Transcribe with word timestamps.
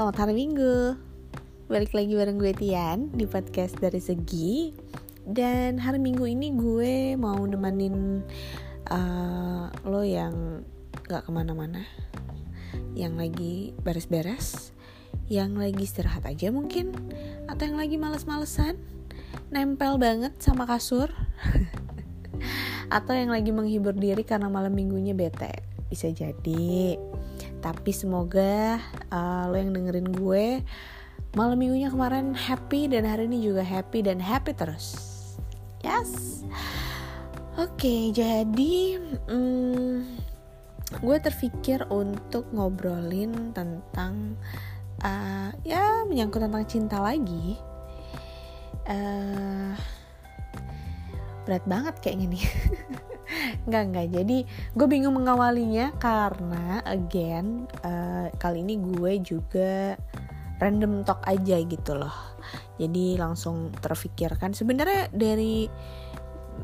selamat 0.00 0.16
hari 0.16 0.32
Minggu. 0.32 0.96
Balik 1.68 1.92
lagi 1.92 2.16
bareng 2.16 2.40
gue 2.40 2.56
Tian 2.56 3.12
di 3.12 3.28
podcast 3.28 3.76
dari 3.76 4.00
Segi. 4.00 4.72
Dan 5.28 5.76
hari 5.76 6.00
Minggu 6.00 6.24
ini 6.24 6.56
gue 6.56 7.20
mau 7.20 7.36
nemenin 7.36 8.24
uh, 8.88 9.68
lo 9.84 10.00
yang 10.00 10.64
gak 11.04 11.28
ke 11.28 11.30
mana-mana 11.36 11.84
Yang 12.96 13.12
lagi 13.12 13.54
beres-beres 13.84 14.72
Yang 15.28 15.68
lagi 15.68 15.82
istirahat 15.84 16.24
aja 16.24 16.48
mungkin 16.48 16.96
Atau 17.44 17.68
yang 17.68 17.76
lagi 17.76 18.00
males-malesan 18.00 18.80
Nempel 19.52 20.00
banget 20.00 20.32
sama 20.40 20.64
kasur 20.64 21.12
Atau 22.96 23.12
yang 23.12 23.28
lagi 23.28 23.52
menghibur 23.52 23.92
diri 23.92 24.24
karena 24.24 24.48
malam 24.48 24.72
minggunya 24.72 25.12
bete. 25.12 25.60
Bisa 25.92 26.08
jadi 26.08 26.96
tapi 27.60 27.92
semoga 27.92 28.80
uh, 29.12 29.44
lo 29.46 29.56
yang 29.56 29.76
dengerin 29.76 30.08
gue 30.10 30.64
malam 31.38 31.54
minggunya 31.60 31.92
kemarin 31.92 32.34
happy 32.34 32.90
dan 32.90 33.06
hari 33.06 33.30
ini 33.30 33.38
juga 33.46 33.62
happy 33.62 34.02
dan 34.02 34.18
happy 34.18 34.50
terus. 34.50 34.98
Yes. 35.84 36.42
Oke, 37.54 37.86
okay, 37.86 38.02
jadi 38.10 38.98
um, 39.30 40.02
gue 40.98 41.16
terpikir 41.22 41.86
untuk 41.92 42.50
ngobrolin 42.50 43.54
tentang 43.54 44.34
uh, 45.06 45.54
ya 45.62 46.02
menyangkut 46.08 46.42
tentang 46.42 46.66
cinta 46.66 46.98
lagi. 46.98 47.60
Uh, 48.90 49.76
berat 51.46 51.62
banget 51.68 51.94
kayaknya 52.02 52.34
nih. 52.34 52.44
Enggak, 53.66 53.82
enggak. 53.90 54.06
Jadi 54.14 54.38
gue 54.74 54.86
bingung 54.86 55.16
mengawalinya 55.16 55.94
karena 55.98 56.82
again 56.86 57.66
uh, 57.84 58.28
kali 58.40 58.62
ini 58.64 58.80
gue 58.80 59.12
juga 59.22 59.94
random 60.60 61.02
talk 61.08 61.24
aja 61.24 61.56
gitu 61.64 61.92
loh. 61.96 62.14
Jadi 62.76 63.16
langsung 63.16 63.72
terfikirkan 63.80 64.52
sebenarnya 64.52 65.08
dari 65.12 65.68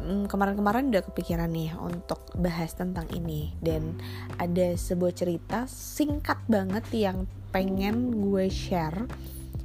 mm, 0.04 0.28
kemarin-kemarin 0.28 0.92
udah 0.92 1.04
kepikiran 1.12 1.48
nih 1.48 1.72
untuk 1.80 2.20
bahas 2.36 2.76
tentang 2.76 3.08
ini 3.16 3.56
dan 3.64 3.96
ada 4.36 4.76
sebuah 4.76 5.16
cerita 5.16 5.64
singkat 5.68 6.40
banget 6.46 6.84
yang 6.92 7.24
pengen 7.50 8.12
gue 8.28 8.52
share 8.52 9.08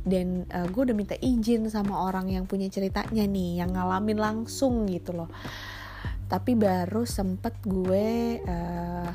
dan 0.02 0.49
uh, 0.49 0.65
gue 0.65 0.81
udah 0.89 0.97
minta 0.97 1.13
izin 1.19 1.69
sama 1.69 2.09
orang 2.09 2.31
yang 2.31 2.49
punya 2.49 2.65
ceritanya 2.71 3.21
nih 3.27 3.61
yang 3.61 3.75
ngalamin 3.75 4.17
langsung 4.17 4.89
gitu 4.89 5.13
loh 5.13 5.30
tapi 6.31 6.55
baru 6.55 7.03
sempet 7.03 7.59
gue 7.67 8.39
uh, 8.47 9.11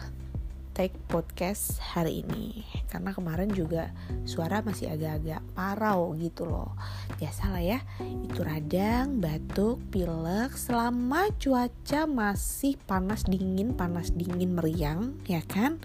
take 0.77 0.92
podcast 1.09 1.81
hari 1.81 2.20
ini. 2.20 2.61
Karena 2.92 3.17
kemarin 3.17 3.48
juga 3.48 3.89
suara 4.28 4.61
masih 4.61 4.92
agak-agak 4.92 5.41
parau 5.56 6.12
gitu 6.20 6.44
loh. 6.44 6.77
Biasalah 7.17 7.64
ya 7.64 7.81
itu 8.05 8.44
radang 8.44 9.17
batuk 9.17 9.81
pilek 9.89 10.53
selama 10.61 11.33
cuaca 11.41 12.05
masih 12.05 12.77
panas 12.84 13.25
dingin 13.25 13.72
panas 13.72 14.12
dingin 14.12 14.53
meriang 14.53 15.17
ya 15.25 15.41
kan? 15.48 15.81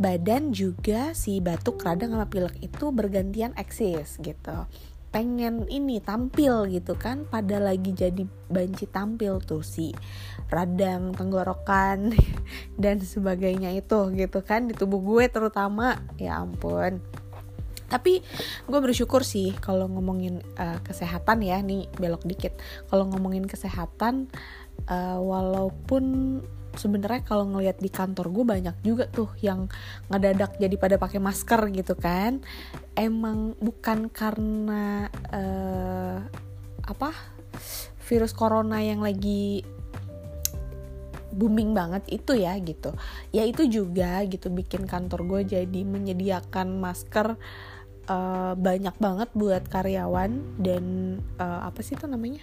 Badan 0.00 0.56
juga 0.56 1.12
si 1.12 1.44
batuk 1.44 1.84
radang 1.84 2.16
sama 2.16 2.24
pilek 2.32 2.56
itu 2.64 2.88
bergantian 2.88 3.52
eksis 3.60 4.16
gitu 4.24 4.64
pengen 5.10 5.66
ini 5.66 5.98
tampil 5.98 6.70
gitu 6.70 6.94
kan 6.94 7.26
pada 7.26 7.58
lagi 7.58 7.90
jadi 7.90 8.22
banci 8.46 8.86
tampil 8.86 9.42
tuh 9.42 9.66
si 9.66 9.90
radang 10.50 11.14
tenggorokan 11.14 12.14
dan 12.82 13.02
sebagainya 13.02 13.74
itu 13.74 14.14
gitu 14.14 14.38
kan 14.42 14.70
di 14.70 14.74
tubuh 14.74 15.02
gue 15.02 15.26
terutama. 15.26 15.98
Ya 16.18 16.38
ampun. 16.38 17.02
Tapi 17.90 18.22
gue 18.70 18.80
bersyukur 18.80 19.26
sih 19.26 19.50
kalau 19.58 19.90
ngomongin 19.90 20.46
uh, 20.54 20.78
kesehatan 20.86 21.42
ya 21.42 21.58
nih 21.58 21.90
belok 21.98 22.22
dikit. 22.22 22.54
Kalau 22.86 23.10
ngomongin 23.10 23.50
kesehatan 23.50 24.30
uh, 24.90 25.18
walaupun 25.22 26.04
sebenarnya 26.74 27.26
kalau 27.26 27.50
ngelihat 27.50 27.82
di 27.82 27.90
kantor 27.90 28.30
gue 28.30 28.44
banyak 28.46 28.76
juga 28.86 29.10
tuh 29.10 29.30
yang 29.42 29.66
ngedadak 30.06 30.54
jadi 30.58 30.76
pada 30.78 30.96
pakai 30.98 31.18
masker 31.22 31.70
gitu 31.74 31.94
kan. 31.98 32.42
Emang 32.94 33.54
bukan 33.58 34.10
karena 34.10 35.08
uh, 35.32 36.18
apa 36.84 37.10
virus 38.06 38.34
corona 38.34 38.82
yang 38.82 39.02
lagi 39.02 39.62
booming 41.30 41.72
banget 41.74 42.06
itu 42.10 42.34
ya 42.34 42.58
gitu. 42.58 42.94
Ya 43.30 43.46
itu 43.46 43.66
juga 43.70 44.22
gitu 44.26 44.50
bikin 44.50 44.86
kantor 44.86 45.26
gue 45.26 45.58
jadi 45.58 45.80
menyediakan 45.86 46.78
masker 46.82 47.38
uh, 48.10 48.52
banyak 48.58 48.94
banget 48.98 49.28
buat 49.34 49.62
karyawan 49.70 50.58
dan 50.58 50.84
uh, 51.38 51.70
apa 51.70 51.80
sih 51.82 51.94
itu 51.94 52.10
namanya 52.10 52.42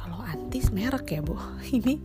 kalau 0.00 0.24
antis 0.24 0.72
merek 0.72 1.12
ya 1.12 1.20
bu. 1.20 1.36
Ini 1.76 2.00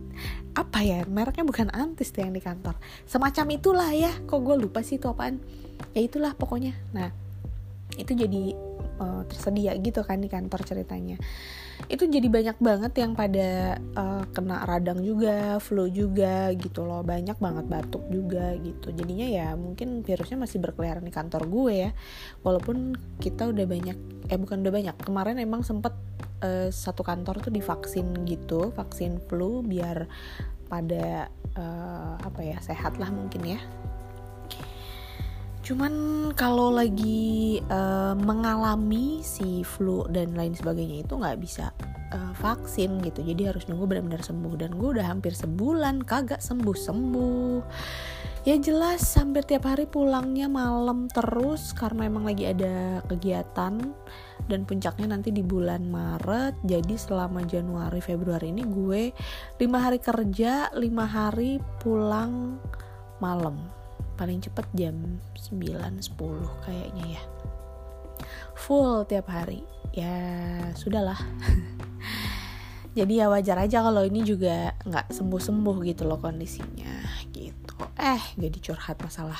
apa 0.52 0.84
ya? 0.84 1.08
Mereknya 1.08 1.48
bukan 1.48 1.72
antis 1.72 2.12
tuh 2.12 2.28
yang 2.28 2.36
di 2.36 2.44
kantor. 2.44 2.76
Semacam 3.08 3.56
itulah 3.56 3.90
ya. 3.96 4.12
Kok 4.28 4.40
gue 4.44 4.56
lupa 4.60 4.84
sih 4.84 5.00
itu 5.00 5.08
apaan. 5.08 5.40
Ya 5.96 6.04
itulah 6.04 6.36
pokoknya. 6.36 6.76
Nah 6.92 7.08
itu 7.96 8.12
jadi 8.12 8.52
uh, 9.00 9.24
tersedia 9.24 9.72
gitu 9.80 10.04
kan 10.04 10.20
di 10.20 10.28
kantor 10.28 10.60
ceritanya 10.66 11.16
itu 11.86 12.04
jadi 12.08 12.26
banyak 12.26 12.58
banget 12.58 12.92
yang 12.98 13.12
pada 13.14 13.78
uh, 13.94 14.24
kena 14.34 14.64
radang 14.66 15.00
juga 15.04 15.60
flu 15.62 15.86
juga 15.86 16.50
gitu 16.56 16.82
loh. 16.82 17.04
Banyak 17.06 17.38
banget 17.38 17.66
batuk 17.68 18.04
juga 18.10 18.56
gitu. 18.58 18.90
Jadinya 18.90 19.26
ya 19.28 19.48
mungkin 19.54 20.02
virusnya 20.02 20.40
masih 20.40 20.58
berkeliaran 20.58 21.04
di 21.04 21.14
kantor 21.14 21.46
gue 21.46 21.74
ya. 21.88 21.90
Walaupun 22.42 22.96
kita 23.22 23.48
udah 23.48 23.66
banyak 23.68 23.98
eh 24.26 24.38
bukan 24.38 24.66
udah 24.66 24.72
banyak. 24.74 24.96
Kemarin 25.02 25.38
emang 25.38 25.62
sempet 25.62 25.94
uh, 26.42 26.68
satu 26.68 27.06
kantor 27.06 27.40
tuh 27.40 27.52
divaksin 27.52 28.26
gitu 28.26 28.74
vaksin 28.74 29.22
flu 29.28 29.64
biar 29.64 30.08
pada 30.66 31.30
uh, 31.54 32.14
apa 32.18 32.40
ya 32.42 32.58
sehat 32.58 32.98
lah 32.98 33.08
mungkin 33.14 33.56
ya 33.56 33.60
cuman 35.66 35.94
kalau 36.38 36.70
lagi 36.70 37.58
uh, 37.74 38.14
mengalami 38.14 39.18
si 39.26 39.66
flu 39.66 40.06
dan 40.06 40.30
lain 40.38 40.54
sebagainya 40.54 41.02
itu 41.02 41.18
nggak 41.18 41.42
bisa 41.42 41.74
uh, 42.14 42.32
vaksin 42.38 43.02
gitu. 43.02 43.26
Jadi 43.26 43.50
harus 43.50 43.66
nunggu 43.66 43.90
benar-benar 43.90 44.22
sembuh. 44.22 44.54
Dan 44.54 44.78
gue 44.78 44.94
udah 44.94 45.10
hampir 45.10 45.34
sebulan 45.34 46.06
kagak 46.06 46.38
sembuh 46.38 46.76
sembuh 46.76 47.58
ya 48.46 48.54
jelas 48.62 49.02
hampir 49.18 49.42
tiap 49.42 49.66
hari 49.66 49.90
pulangnya 49.90 50.46
malam 50.46 51.10
terus 51.10 51.74
karena 51.74 52.06
emang 52.06 52.30
lagi 52.30 52.46
ada 52.46 53.02
kegiatan. 53.10 53.82
Dan 54.46 54.62
puncaknya 54.62 55.18
nanti 55.18 55.34
di 55.34 55.42
bulan 55.42 55.90
Maret. 55.90 56.62
Jadi 56.62 56.94
selama 56.94 57.42
Januari 57.42 57.98
Februari 57.98 58.54
ini 58.54 58.62
gue 58.62 59.10
lima 59.58 59.78
hari 59.82 59.98
kerja 59.98 60.70
lima 60.78 61.10
hari 61.10 61.58
pulang 61.82 62.62
malam 63.18 63.75
paling 64.16 64.40
cepet 64.40 64.66
jam 64.72 64.96
9-10 65.36 66.08
kayaknya 66.64 67.04
ya. 67.20 67.22
Full 68.56 69.04
tiap 69.06 69.28
hari. 69.28 69.62
Ya 69.92 70.16
sudahlah. 70.74 71.20
Jadi 72.96 73.20
ya 73.20 73.28
wajar 73.28 73.60
aja 73.60 73.84
kalau 73.84 74.08
ini 74.08 74.24
juga 74.24 74.72
nggak 74.88 75.12
sembuh-sembuh 75.12 75.76
gitu 75.84 76.08
loh 76.08 76.16
kondisinya 76.16 77.04
gitu. 77.28 77.76
Eh 78.00 78.22
jadi 78.40 78.56
curhat 78.56 78.96
masalah 79.04 79.36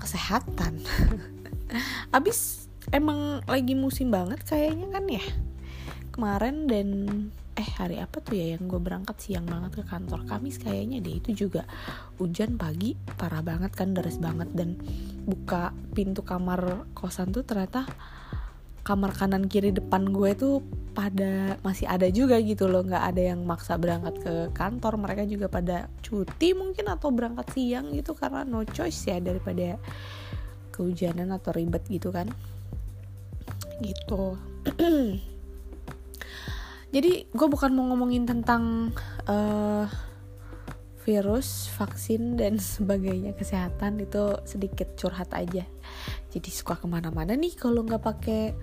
kesehatan. 0.00 0.80
Abis 2.16 2.72
emang 2.88 3.44
lagi 3.44 3.76
musim 3.76 4.08
banget 4.08 4.40
kayaknya 4.48 4.88
kan 4.96 5.04
ya. 5.04 5.24
Kemarin 6.08 6.64
dan 6.64 6.88
eh 7.54 7.70
hari 7.78 8.02
apa 8.02 8.18
tuh 8.18 8.34
ya 8.34 8.58
yang 8.58 8.66
gue 8.66 8.82
berangkat 8.82 9.14
siang 9.22 9.46
banget 9.46 9.78
ke 9.78 9.82
kantor? 9.86 10.26
Kamis 10.26 10.58
kayaknya 10.58 10.98
deh 10.98 11.22
itu 11.22 11.46
juga 11.46 11.62
hujan 12.18 12.58
pagi 12.58 12.98
parah 13.14 13.46
banget 13.46 13.70
kan 13.78 13.94
deras 13.94 14.18
banget. 14.18 14.50
Dan 14.50 14.74
buka 15.22 15.70
pintu 15.94 16.26
kamar 16.26 16.90
kosan 16.98 17.30
tuh 17.30 17.46
ternyata 17.46 17.86
kamar 18.82 19.14
kanan 19.14 19.46
kiri 19.46 19.70
depan 19.70 20.10
gue 20.10 20.34
tuh 20.34 20.66
pada 20.98 21.54
masih 21.62 21.86
ada 21.86 22.10
juga 22.10 22.42
gitu 22.42 22.66
loh. 22.66 22.82
Nggak 22.82 23.04
ada 23.14 23.22
yang 23.22 23.46
maksa 23.46 23.78
berangkat 23.78 24.18
ke 24.18 24.34
kantor. 24.50 24.98
Mereka 24.98 25.22
juga 25.30 25.46
pada 25.46 25.86
cuti 26.02 26.58
mungkin 26.58 26.90
atau 26.90 27.14
berangkat 27.14 27.54
siang 27.54 27.94
gitu 27.94 28.18
karena 28.18 28.42
no 28.42 28.66
choice 28.66 29.06
ya 29.06 29.22
daripada 29.22 29.78
kehujanan 30.74 31.30
atau 31.30 31.54
ribet 31.54 31.86
gitu 31.86 32.10
kan. 32.10 32.26
Gitu 33.78 34.38
jadi 36.94 37.26
gue 37.26 37.46
bukan 37.50 37.74
mau 37.74 37.90
ngomongin 37.90 38.22
tentang 38.22 38.94
uh, 39.26 39.90
virus, 41.02 41.66
vaksin 41.74 42.38
dan 42.38 42.62
sebagainya 42.78 43.34
kesehatan 43.34 43.98
itu 43.98 44.38
sedikit 44.46 44.94
curhat 44.94 45.34
aja. 45.34 45.66
Jadi 46.30 46.48
suka 46.54 46.78
ke 46.78 46.86
mana-mana 46.86 47.34
nih 47.34 47.58
kalau 47.58 47.82
nggak 47.82 48.02
pakai 48.02 48.54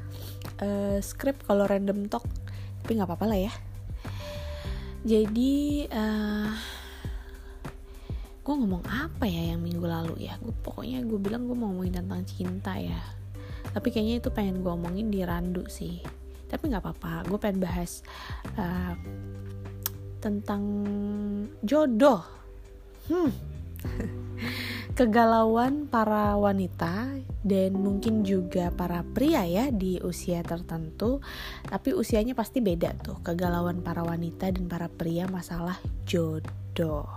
uh, 0.63 0.97
script 1.03 1.43
kalau 1.43 1.67
random 1.67 2.07
talk, 2.07 2.23
tapi 2.81 2.95
nggak 2.95 3.11
apa-apa 3.11 3.25
lah 3.27 3.39
ya. 3.51 3.53
Jadi 5.03 5.85
uh, 5.91 6.55
gue 8.41 8.53
ngomong 8.55 8.87
apa 8.87 9.27
ya 9.27 9.51
yang 9.51 9.59
minggu 9.59 9.83
lalu 9.83 10.23
ya? 10.23 10.39
Gue 10.39 10.55
pokoknya 10.63 11.03
gue 11.03 11.19
bilang 11.19 11.51
gue 11.51 11.57
mau 11.59 11.67
ngomongin 11.67 11.99
tentang 11.99 12.23
cinta 12.23 12.79
ya 12.79 13.19
tapi 13.71 13.87
kayaknya 13.87 14.19
itu 14.19 14.29
pengen 14.33 14.59
gue 14.59 14.71
omongin 14.71 15.07
di 15.07 15.23
randu 15.23 15.63
sih 15.71 16.03
tapi 16.51 16.67
nggak 16.67 16.83
apa-apa 16.83 17.31
gue 17.31 17.39
pengen 17.39 17.63
bahas 17.63 18.03
uh, 18.59 18.93
tentang 20.19 20.63
jodoh. 21.63 22.21
Hmm. 23.07 23.31
Kegalauan 24.99 25.89
para 25.89 26.37
wanita 26.37 27.09
dan 27.41 27.73
mungkin 27.73 28.21
juga 28.21 28.69
para 28.69 29.01
pria 29.01 29.47
ya 29.47 29.73
di 29.73 29.97
usia 30.03 30.45
tertentu. 30.45 31.23
Tapi 31.65 31.95
usianya 31.97 32.37
pasti 32.37 32.61
beda 32.61 32.93
tuh 33.01 33.17
kegalauan 33.25 33.81
para 33.81 34.05
wanita 34.05 34.53
dan 34.53 34.69
para 34.69 34.91
pria 34.91 35.25
masalah 35.25 35.79
jodoh. 36.05 37.09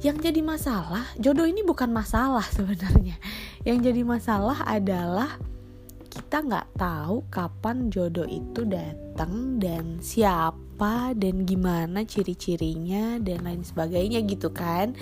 Yang 0.00 0.32
jadi 0.32 0.40
masalah 0.40 1.04
jodoh 1.20 1.44
ini 1.44 1.60
bukan 1.66 1.92
masalah 1.92 2.46
sebenarnya. 2.56 3.20
Yang 3.66 3.92
jadi 3.92 4.02
masalah 4.06 4.64
adalah 4.64 5.36
kita 6.12 6.44
nggak 6.44 6.76
tahu 6.76 7.24
kapan 7.32 7.88
jodoh 7.88 8.28
itu 8.28 8.68
datang 8.68 9.56
dan 9.56 9.96
siapa 10.04 11.16
dan 11.16 11.48
gimana 11.48 12.04
ciri-cirinya 12.04 13.16
dan 13.16 13.48
lain 13.48 13.64
sebagainya 13.64 14.20
gitu 14.28 14.52
kan. 14.52 14.92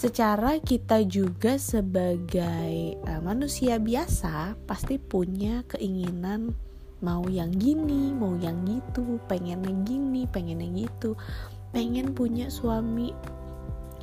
Secara 0.00 0.56
kita 0.64 1.04
juga 1.04 1.60
sebagai 1.60 2.96
uh, 3.04 3.20
manusia 3.20 3.76
biasa 3.76 4.56
pasti 4.64 4.96
punya 4.96 5.60
keinginan 5.68 6.56
mau 7.04 7.28
yang 7.28 7.52
gini, 7.52 8.08
mau 8.16 8.32
yang 8.40 8.64
gitu, 8.64 9.20
pengen 9.28 9.60
yang 9.60 9.84
gini, 9.84 10.24
pengen 10.24 10.64
yang 10.64 10.88
gitu, 10.88 11.20
pengen 11.72 12.16
punya 12.16 12.48
suami 12.48 13.12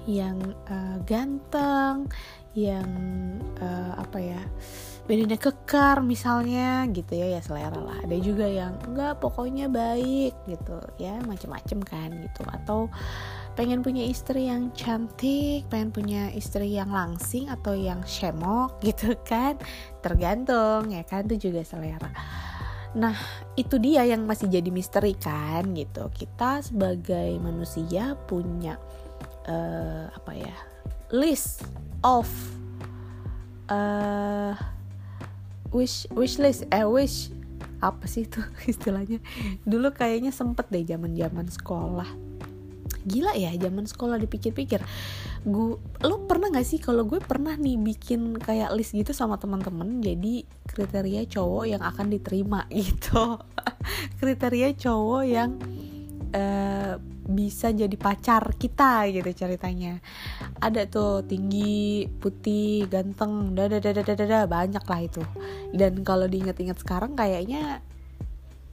yang 0.05 0.37
uh, 0.69 1.01
ganteng, 1.09 2.05
yang 2.53 2.89
uh, 3.57 3.97
apa 3.97 4.17
ya, 4.21 4.41
badannya 5.07 5.39
kekar 5.39 6.03
misalnya 6.03 6.83
gitu 6.91 7.15
ya 7.15 7.39
ya 7.39 7.41
selera 7.41 7.79
lah. 7.79 8.03
Ada 8.03 8.17
juga 8.19 8.43
yang 8.43 8.75
enggak 8.83 9.23
pokoknya 9.23 9.71
baik 9.71 10.35
gitu 10.51 10.77
ya 10.99 11.15
macem-macem 11.23 11.79
kan 11.87 12.11
gitu 12.11 12.43
atau 12.43 12.91
pengen 13.55 13.81
punya 13.81 14.05
istri 14.05 14.51
yang 14.51 14.69
cantik, 14.75 15.65
pengen 15.71 15.89
punya 15.89 16.29
istri 16.35 16.75
yang 16.75 16.91
langsing 16.91 17.49
atau 17.49 17.73
yang 17.73 18.03
shemok 18.05 18.77
gitu 18.87 19.15
kan, 19.23 19.55
tergantung 20.03 20.91
ya 20.91 21.01
kan 21.07 21.25
itu 21.31 21.49
juga 21.49 21.63
selera. 21.63 22.11
Nah 22.93 23.15
itu 23.55 23.79
dia 23.79 24.03
yang 24.03 24.27
masih 24.27 24.51
jadi 24.51 24.69
misteri 24.69 25.15
kan 25.15 25.71
gitu. 25.71 26.11
Kita 26.11 26.61
sebagai 26.61 27.31
manusia 27.39 28.13
punya 28.27 28.75
uh, 29.47 30.11
apa 30.11 30.31
ya 30.35 30.55
list 31.15 31.63
of 32.03 32.27
uh, 33.71 34.53
wish 35.77 36.09
wish 36.17 36.41
list 36.41 36.65
eh 36.73 36.81
wish. 36.81 37.29
Apa 37.77 38.09
sih 38.09 38.25
itu 38.25 38.41
istilahnya? 38.71 39.21
Dulu 39.61 39.93
kayaknya 39.93 40.33
sempet 40.33 40.65
deh 40.73 40.81
zaman 40.81 41.13
zaman 41.13 41.45
sekolah. 41.45 42.09
Gila 43.07 43.37
ya 43.39 43.53
zaman 43.55 43.85
sekolah 43.85 44.17
dipikir-pikir. 44.17 44.81
Gue 45.45 45.79
lo 46.03 46.15
pernah 46.27 46.51
gak 46.51 46.67
sih 46.67 46.81
kalau 46.81 47.07
gue 47.07 47.21
pernah 47.23 47.55
nih 47.55 47.79
bikin 47.79 48.35
kayak 48.35 48.73
list 48.75 48.91
gitu 48.91 49.15
sama 49.15 49.39
teman-teman 49.39 50.03
jadi 50.03 50.43
kriteria 50.67 51.23
cowok 51.29 51.63
yang 51.71 51.83
akan 51.85 52.11
diterima 52.11 52.65
gitu. 52.73 53.39
Kriteria 54.19 54.75
cowok 54.75 55.23
yang 55.23 55.55
uh, 56.35 56.99
bisa 57.27 57.75
jadi 57.75 57.93
pacar 57.99 58.55
kita 58.55 59.03
gitu 59.11 59.27
ceritanya. 59.35 59.99
Ada 60.63 60.87
tuh 60.87 61.27
tinggi 61.27 62.07
putih 62.07 62.87
ganteng 62.87 63.51
dada 63.51 63.83
dada 63.83 64.01
dada 64.01 64.39
banyak 64.47 64.83
lah 64.87 65.01
itu. 65.03 65.23
Dan 65.75 66.07
kalau 66.07 66.25
diinget-inget 66.25 66.79
sekarang 66.79 67.13
kayaknya 67.19 67.83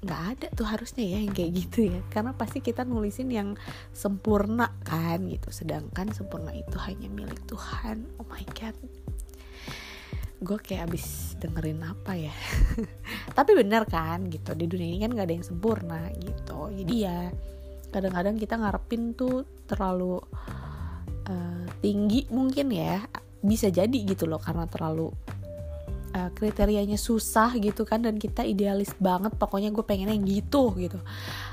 nggak 0.05 0.23
ada 0.37 0.47
tuh 0.53 0.69
harusnya 0.69 1.03
ya 1.03 1.19
yang 1.27 1.35
kayak 1.35 1.53
gitu 1.59 1.91
ya. 1.91 2.01
Karena 2.15 2.31
pasti 2.31 2.63
kita 2.63 2.87
nulisin 2.87 3.35
yang 3.35 3.59
sempurna 3.91 4.71
kan 4.87 5.27
gitu. 5.27 5.51
Sedangkan 5.51 6.15
sempurna 6.15 6.55
itu 6.55 6.79
hanya 6.87 7.11
milik 7.11 7.43
Tuhan. 7.51 8.07
Oh 8.23 8.27
my 8.31 8.47
god. 8.55 8.79
Gue 10.45 10.61
kayak 10.61 10.93
abis 10.93 11.35
dengerin 11.41 11.81
apa 11.83 12.15
ya? 12.15 12.35
Tapi 13.37 13.51
bener 13.57 13.83
kan 13.91 14.29
gitu. 14.31 14.55
Di 14.55 14.71
dunia 14.71 14.89
ini 14.95 14.99
kan 15.03 15.11
nggak 15.11 15.27
ada 15.27 15.35
yang 15.35 15.47
sempurna 15.47 16.01
gitu. 16.21 16.69
Jadi 16.71 16.95
ya 17.03 17.33
kadang-kadang 17.95 18.35
kita 18.35 18.59
ngarepin 18.59 19.15
tuh 19.15 19.47
terlalu 19.71 20.19
uh, 21.31 21.65
tinggi 21.79 22.27
mungkin 22.35 22.75
ya. 22.75 23.07
Bisa 23.39 23.71
jadi 23.71 23.95
gitu 23.95 24.27
loh 24.27 24.43
karena 24.43 24.67
terlalu 24.67 25.15
uh, 26.19 26.31
kriterianya 26.35 26.99
susah 26.99 27.55
gitu 27.63 27.87
kan 27.87 28.03
dan 28.03 28.19
kita 28.19 28.43
idealis 28.43 28.91
banget. 28.99 29.39
Pokoknya 29.39 29.71
gue 29.71 29.87
pengennya 29.87 30.19
gitu 30.19 30.75
gitu. 30.75 30.99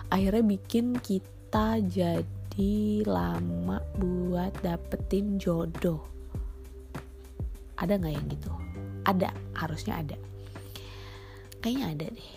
Akhirnya 0.09 0.41
bikin 0.41 0.97
kita 0.97 1.77
jadi 1.85 3.05
lama 3.05 3.77
buat 4.01 4.57
dapetin 4.65 5.37
jodoh. 5.37 6.01
Ada 7.77 8.01
nggak 8.01 8.13
yang 8.17 8.27
gitu? 8.33 8.51
Ada 9.05 9.29
harusnya 9.53 10.01
ada. 10.01 10.17
Kayaknya 11.61 11.85
ada 11.93 12.07
deh. 12.17 12.31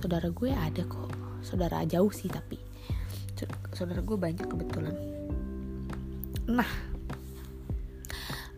Saudara 0.00 0.28
gue 0.32 0.50
ada 0.52 0.82
kok. 0.88 1.12
Saudara 1.44 1.84
jauh 1.84 2.10
sih 2.10 2.32
tapi 2.32 2.65
saudara 3.76 4.00
gue 4.00 4.16
banyak 4.16 4.46
kebetulan. 4.48 4.96
Nah 6.48 6.70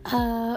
uh, 0.15 0.55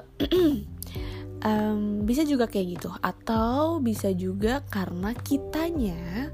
um, 1.43 2.07
bisa 2.07 2.23
juga 2.23 2.47
kayak 2.47 2.67
gitu. 2.79 2.91
Atau 3.03 3.83
bisa 3.83 4.15
juga 4.15 4.63
karena 4.71 5.15
kitanya 5.17 6.31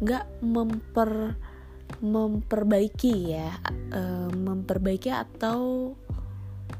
nggak 0.00 0.44
memper 0.44 1.36
memperbaiki 2.02 3.32
ya 3.32 3.50
um, 3.94 4.32
memperbaiki 4.34 5.08
atau 5.08 5.94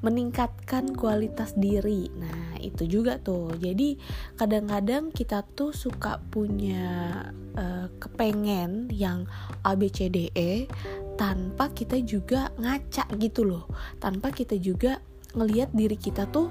meningkatkan 0.01 0.93
kualitas 0.97 1.57
diri. 1.57 2.09
Nah, 2.17 2.59
itu 2.61 2.85
juga 2.89 3.21
tuh. 3.21 3.55
Jadi, 3.57 3.97
kadang-kadang 4.37 5.13
kita 5.13 5.45
tuh 5.57 5.73
suka 5.73 6.21
punya 6.33 7.21
uh, 7.57 7.87
kepengen 8.01 8.93
yang 8.93 9.25
ABCDE 9.65 10.69
tanpa 11.17 11.73
kita 11.73 12.01
juga 12.05 12.53
ngaca 12.61 13.09
gitu 13.17 13.45
loh. 13.47 13.65
Tanpa 14.01 14.33
kita 14.33 14.57
juga 14.61 15.01
ngelihat 15.37 15.73
diri 15.77 15.97
kita 16.01 16.29
tuh 16.33 16.49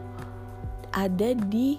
ada 0.96 1.36
di 1.36 1.76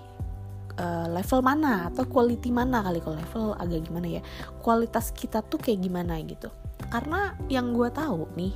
uh, 0.77 1.07
level 1.11 1.41
mana 1.41 1.89
atau 1.89 2.05
quality 2.05 2.53
mana 2.53 2.85
kali 2.85 3.01
kalau 3.01 3.17
level 3.17 3.47
agak 3.57 3.89
gimana 3.89 4.21
ya 4.21 4.23
kualitas 4.61 5.11
kita 5.13 5.41
tuh 5.47 5.57
kayak 5.57 5.81
gimana 5.83 6.21
gitu 6.23 6.53
karena 6.93 7.35
yang 7.49 7.73
gue 7.73 7.89
tahu 7.89 8.29
nih 8.37 8.55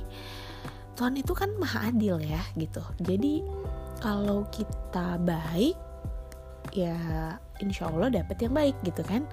Tuhan 0.95 1.15
itu 1.17 1.33
kan 1.33 1.49
maha 1.57 1.89
adil 1.89 2.19
ya 2.21 2.41
gitu. 2.59 2.83
Jadi 3.01 3.41
kalau 4.01 4.45
kita 4.49 5.21
baik 5.21 5.77
ya 6.71 6.97
insya 7.61 7.91
Allah 7.91 8.09
dapet 8.21 8.41
yang 8.41 8.53
baik 8.55 8.75
gitu 8.83 9.01
kan. 9.05 9.23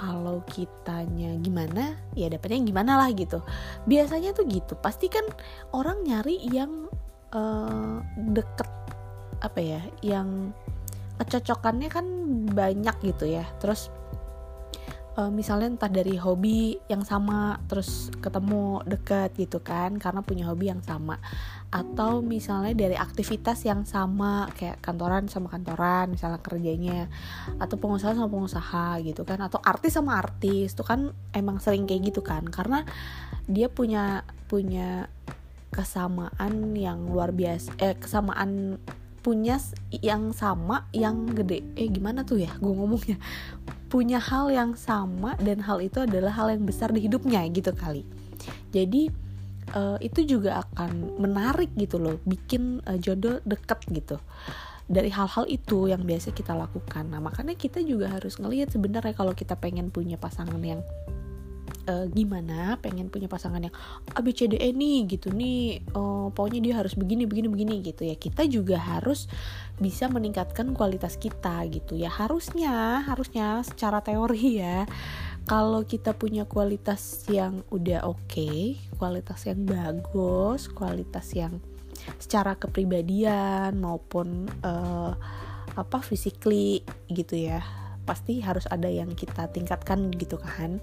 Kalau 0.00 0.40
kitanya 0.48 1.36
gimana 1.40 1.96
ya 2.16 2.32
dapetnya 2.32 2.64
gimana 2.64 2.92
lah 2.98 3.10
gitu. 3.12 3.40
Biasanya 3.86 4.34
tuh 4.34 4.48
gitu. 4.48 4.74
Pasti 4.80 5.06
kan 5.12 5.24
orang 5.76 6.02
nyari 6.02 6.40
yang 6.50 6.88
uh, 7.34 8.00
deket 8.32 8.70
apa 9.44 9.60
ya 9.60 9.80
yang 10.00 10.56
kecocokannya 11.20 11.88
kan 11.92 12.06
banyak 12.50 12.96
gitu 13.04 13.28
ya. 13.28 13.46
Terus 13.62 13.92
uh, 15.16 15.30
misalnya 15.30 15.74
entah 15.74 15.90
dari 15.90 16.18
hobi 16.18 16.78
yang 16.90 17.06
sama 17.06 17.58
terus 17.70 18.10
ketemu 18.18 18.82
deket 18.86 19.34
gitu 19.38 19.62
kan 19.62 19.96
karena 19.98 20.20
punya 20.20 20.50
hobi 20.50 20.70
yang 20.70 20.82
sama. 20.82 21.18
Atau 21.70 22.22
misalnya 22.22 22.74
dari 22.74 22.94
aktivitas 22.94 23.66
yang 23.66 23.82
sama 23.86 24.50
kayak 24.54 24.78
kantoran 24.78 25.26
sama 25.26 25.50
kantoran 25.50 26.14
misalnya 26.14 26.38
kerjanya 26.38 27.10
atau 27.58 27.74
pengusaha 27.78 28.14
sama 28.14 28.30
pengusaha 28.30 29.02
gitu 29.02 29.22
kan 29.26 29.42
atau 29.42 29.58
artis 29.62 29.98
sama 29.98 30.18
artis 30.18 30.74
itu 30.74 30.84
kan 30.86 31.10
emang 31.34 31.58
sering 31.58 31.86
kayak 31.86 32.14
gitu 32.14 32.22
kan. 32.22 32.46
Karena 32.46 32.86
dia 33.50 33.66
punya 33.70 34.22
punya 34.46 35.10
kesamaan 35.74 36.78
yang 36.78 37.10
luar 37.10 37.34
biasa 37.34 37.74
eh 37.82 37.98
kesamaan 37.98 38.78
punya 39.24 39.56
yang 40.04 40.36
sama 40.36 40.84
yang 40.92 41.24
gede. 41.32 41.64
Eh 41.80 41.88
gimana 41.88 42.28
tuh 42.28 42.44
ya 42.44 42.52
gue 42.60 42.68
ngomongnya? 42.68 43.16
Punya 43.88 44.20
hal 44.20 44.52
yang 44.52 44.76
sama 44.76 45.32
dan 45.40 45.64
hal 45.64 45.80
itu 45.80 46.04
adalah 46.04 46.36
hal 46.36 46.52
yang 46.52 46.68
besar 46.68 46.92
di 46.92 47.08
hidupnya 47.08 47.40
gitu 47.48 47.72
kali. 47.72 48.04
Jadi 48.68 49.08
uh, 49.72 49.96
itu 50.04 50.28
juga 50.28 50.60
akan 50.60 51.16
menarik 51.16 51.72
gitu 51.80 51.96
loh 51.96 52.20
bikin 52.28 52.84
uh, 52.84 53.00
jodoh 53.00 53.40
deket 53.48 53.80
gitu. 53.88 54.20
Dari 54.84 55.08
hal-hal 55.08 55.48
itu 55.48 55.88
yang 55.88 56.04
biasa 56.04 56.36
kita 56.36 56.52
lakukan. 56.52 57.08
Nah 57.08 57.24
makanya 57.24 57.56
kita 57.56 57.80
juga 57.80 58.12
harus 58.12 58.36
ngelihat 58.36 58.76
sebenarnya 58.76 59.16
kalau 59.16 59.32
kita 59.32 59.56
pengen 59.56 59.88
punya 59.88 60.20
pasangan 60.20 60.60
yang 60.60 60.84
uh, 61.88 62.06
gimana 62.12 62.76
pengen 62.80 63.08
punya 63.08 63.28
pasangan 63.30 63.62
yang 63.62 63.74
ABCDE 64.14 64.72
nih 64.74 64.98
gitu 65.08 65.32
nih. 65.32 65.84
Uh, 65.92 66.32
pokoknya 66.34 66.60
dia 66.60 66.74
harus 66.80 66.96
begini 66.98 67.24
begini 67.28 67.48
begini 67.48 67.74
gitu 67.84 68.04
ya. 68.04 68.16
Kita 68.16 68.44
juga 68.48 68.80
harus 68.80 69.28
bisa 69.80 70.06
meningkatkan 70.08 70.72
kualitas 70.76 71.16
kita 71.16 71.64
gitu 71.70 71.96
ya. 71.96 72.08
Harusnya 72.12 73.04
harusnya 73.04 73.60
secara 73.62 74.00
teori 74.00 74.60
ya 74.60 74.84
kalau 75.44 75.84
kita 75.84 76.16
punya 76.16 76.48
kualitas 76.48 77.28
yang 77.28 77.60
udah 77.68 78.08
oke 78.08 78.20
okay, 78.24 78.80
kualitas 78.96 79.44
yang 79.44 79.68
bagus 79.68 80.72
kualitas 80.72 81.36
yang 81.36 81.60
secara 82.16 82.56
kepribadian 82.56 83.76
maupun 83.76 84.48
uh, 84.64 85.12
apa 85.76 85.98
physically 86.00 86.80
gitu 87.12 87.36
ya 87.36 87.60
pasti 88.04 88.40
harus 88.44 88.68
ada 88.68 88.88
yang 88.88 89.12
kita 89.16 89.48
tingkatkan 89.52 90.12
gitu 90.16 90.36
kan 90.36 90.80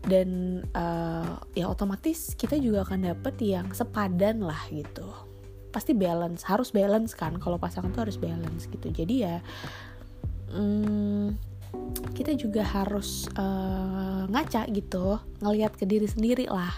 dan 0.00 0.60
uh, 0.72 1.36
ya 1.52 1.68
otomatis 1.68 2.32
kita 2.32 2.56
juga 2.56 2.88
akan 2.88 3.12
dapet 3.12 3.36
yang 3.44 3.68
sepadan 3.76 4.40
lah 4.40 4.60
gitu. 4.72 5.04
Pasti 5.68 5.92
balance 5.92 6.48
harus 6.48 6.72
balance 6.72 7.12
kan. 7.12 7.36
Kalau 7.36 7.60
pasangan 7.60 7.92
tuh 7.92 8.08
harus 8.08 8.16
balance 8.16 8.64
gitu. 8.66 8.88
Jadi 8.88 9.14
ya 9.20 9.44
hmm, 10.56 11.36
kita 12.16 12.32
juga 12.32 12.64
harus 12.64 13.28
uh, 13.36 14.24
ngaca 14.32 14.64
gitu. 14.72 15.20
Ngelihat 15.44 15.76
ke 15.76 15.84
diri 15.84 16.08
sendiri 16.08 16.48
lah. 16.48 16.72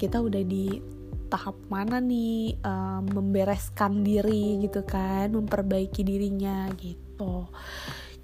Kita 0.00 0.24
udah 0.24 0.40
di 0.40 0.80
tahap 1.28 1.58
mana 1.68 1.98
nih 2.00 2.56
uh, 2.64 3.04
membereskan 3.04 4.00
diri 4.00 4.64
gitu 4.64 4.88
kan. 4.88 5.28
Memperbaiki 5.36 6.00
dirinya 6.00 6.72
gitu. 6.80 7.44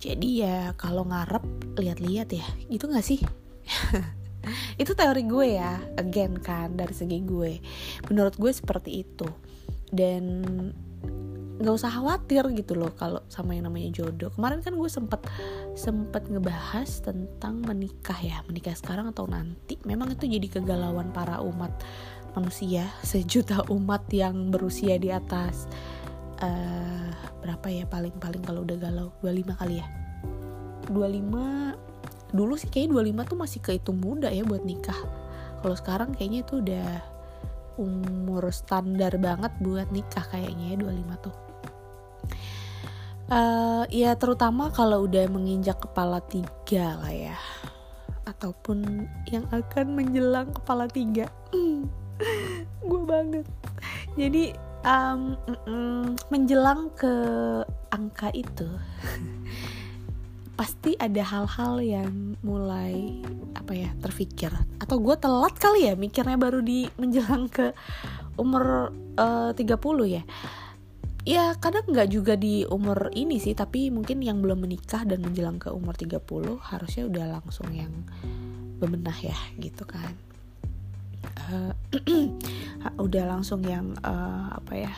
Jadi 0.00 0.48
ya 0.48 0.72
kalau 0.80 1.04
ngarep 1.04 1.76
lihat-lihat 1.76 2.32
ya. 2.32 2.46
Gitu 2.72 2.88
nggak 2.88 3.04
sih 3.04 3.20
itu 4.82 4.92
teori 4.96 5.22
gue 5.26 5.46
ya 5.60 5.80
again 5.96 6.38
kan 6.40 6.74
dari 6.76 6.92
segi 6.92 7.20
gue. 7.22 7.60
Menurut 8.08 8.34
gue 8.36 8.52
seperti 8.52 9.04
itu. 9.04 9.28
Dan 9.90 10.44
nggak 11.60 11.76
usah 11.76 11.92
khawatir 11.92 12.48
gitu 12.56 12.72
loh 12.72 12.88
kalau 12.96 13.20
sama 13.28 13.52
yang 13.52 13.68
namanya 13.68 13.92
jodoh. 13.92 14.32
Kemarin 14.32 14.64
kan 14.64 14.72
gue 14.72 14.88
sempet 14.88 15.20
sempet 15.76 16.24
ngebahas 16.32 16.88
tentang 17.04 17.60
menikah 17.60 18.16
ya. 18.16 18.40
Menikah 18.48 18.72
sekarang 18.72 19.12
atau 19.12 19.28
nanti 19.28 19.76
memang 19.84 20.16
itu 20.16 20.24
jadi 20.24 20.48
kegalauan 20.48 21.12
para 21.12 21.44
umat 21.44 21.72
manusia. 22.32 22.88
Sejuta 23.04 23.60
umat 23.68 24.08
yang 24.08 24.48
berusia 24.48 24.96
di 24.96 25.12
atas 25.12 25.68
uh, 26.40 27.12
berapa 27.44 27.66
ya? 27.68 27.84
Paling 27.84 28.16
paling 28.16 28.40
kalau 28.40 28.64
udah 28.64 28.76
galau 28.80 29.08
25 29.20 29.60
kali 29.60 29.84
ya? 29.84 29.86
25 30.88 31.89
dulu 32.30 32.58
sih 32.58 32.70
kayaknya 32.70 33.22
25 33.22 33.30
tuh 33.30 33.38
masih 33.38 33.60
kehitung 33.62 33.98
muda 33.98 34.28
ya 34.32 34.42
buat 34.46 34.62
nikah. 34.64 34.96
Kalau 35.60 35.76
sekarang 35.76 36.16
kayaknya 36.16 36.40
itu 36.46 36.64
udah 36.64 36.90
umur 37.80 38.52
standar 38.52 39.16
banget 39.16 39.52
buat 39.60 39.88
nikah 39.92 40.24
kayaknya 40.28 40.74
ya 40.74 40.76
25 40.80 41.24
tuh. 41.24 41.36
Uh, 43.30 43.86
ya 43.94 44.18
terutama 44.18 44.74
kalau 44.74 45.06
udah 45.06 45.22
menginjak 45.30 45.78
kepala 45.78 46.18
tiga 46.26 46.98
lah 46.98 47.14
ya. 47.14 47.38
Ataupun 48.26 49.06
yang 49.30 49.46
akan 49.54 49.86
menjelang 49.94 50.50
kepala 50.50 50.90
tiga. 50.90 51.30
Gue 52.90 53.02
banget. 53.06 53.46
Jadi 54.18 54.52
um, 54.84 55.36
mm, 55.66 56.06
menjelang 56.28 56.90
ke 56.96 57.12
angka 57.90 58.30
itu 58.32 58.68
pasti 60.60 60.92
ada 61.00 61.24
hal-hal 61.24 61.80
yang 61.80 62.36
mulai 62.44 63.24
apa 63.56 63.72
ya 63.72 63.88
terfikir. 63.96 64.52
Atau 64.76 65.00
gue 65.00 65.16
telat 65.16 65.56
kali 65.56 65.88
ya 65.88 65.96
mikirnya 65.96 66.36
baru 66.36 66.60
di 66.60 66.84
menjelang 67.00 67.48
ke 67.48 67.72
umur 68.36 68.92
eh, 69.16 69.56
uh, 69.56 69.56
30 69.56 70.16
ya. 70.20 70.22
Ya 71.24 71.56
kadang 71.56 71.88
nggak 71.88 72.12
juga 72.12 72.36
di 72.36 72.68
umur 72.68 73.08
ini 73.16 73.40
sih 73.40 73.56
tapi 73.56 73.88
mungkin 73.88 74.20
yang 74.20 74.44
belum 74.44 74.60
menikah 74.68 75.08
dan 75.08 75.24
menjelang 75.24 75.56
ke 75.56 75.72
umur 75.72 75.96
30 75.96 76.20
harusnya 76.60 77.08
udah 77.08 77.40
langsung 77.40 77.72
yang 77.72 78.04
bebenah 78.76 79.16
ya 79.16 79.36
gitu 79.56 79.88
kan. 79.88 80.12
Uh, 81.50 81.72
udah 82.96 83.24
langsung 83.28 83.60
yang 83.66 83.92
uh, 84.00 84.56
apa 84.56 84.72
ya 84.72 84.92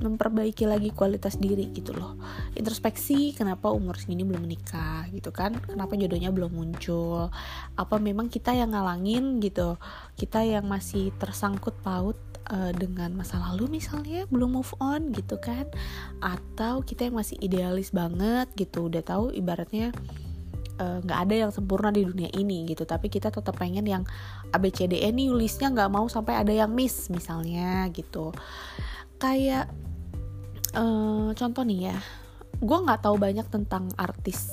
memperbaiki 0.00 0.64
lagi 0.64 0.90
kualitas 0.90 1.36
diri 1.36 1.68
gitu 1.70 1.92
loh. 1.92 2.16
Introspeksi 2.56 3.36
kenapa 3.36 3.68
umur 3.68 4.00
segini 4.00 4.24
belum 4.24 4.48
menikah 4.48 5.06
gitu 5.12 5.30
kan? 5.30 5.60
Kenapa 5.60 5.94
jodohnya 5.94 6.32
belum 6.32 6.50
muncul? 6.56 7.28
Apa 7.76 8.00
memang 8.00 8.32
kita 8.32 8.56
yang 8.56 8.72
ngalangin 8.72 9.38
gitu? 9.44 9.76
Kita 10.16 10.42
yang 10.42 10.66
masih 10.66 11.12
tersangkut 11.20 11.76
paut 11.84 12.16
uh, 12.50 12.72
dengan 12.72 13.14
masa 13.14 13.38
lalu 13.38 13.80
misalnya 13.80 14.24
belum 14.32 14.58
move 14.58 14.72
on 14.80 15.12
gitu 15.12 15.36
kan? 15.36 15.68
Atau 16.24 16.82
kita 16.82 17.06
yang 17.08 17.20
masih 17.20 17.36
idealis 17.44 17.92
banget 17.92 18.48
gitu 18.56 18.88
udah 18.88 19.04
tahu 19.04 19.30
ibaratnya 19.36 19.92
eh, 20.80 20.98
nggak 21.04 21.18
uh, 21.20 21.24
ada 21.28 21.34
yang 21.46 21.52
sempurna 21.52 21.92
di 21.92 22.08
dunia 22.08 22.32
ini 22.32 22.64
gitu. 22.72 22.88
Tapi 22.88 23.12
kita 23.12 23.28
tetap 23.28 23.54
pengen 23.60 23.84
yang 23.84 24.02
ABCDE 24.50 25.12
nih 25.12 25.30
listnya 25.30 25.70
nggak 25.70 25.92
mau 25.92 26.08
sampai 26.08 26.40
ada 26.40 26.50
yang 26.50 26.72
miss 26.72 27.12
misalnya 27.12 27.86
gitu. 27.92 28.32
Kayak 29.20 29.68
uh, 30.74 31.30
contoh 31.34 31.62
nih 31.64 31.94
ya 31.94 31.98
gue 32.60 32.78
nggak 32.84 33.00
tahu 33.06 33.16
banyak 33.16 33.46
tentang 33.48 33.88
artis 33.96 34.52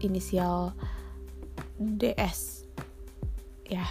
inisial 0.00 0.72
DS 1.78 2.64
ya 3.68 3.84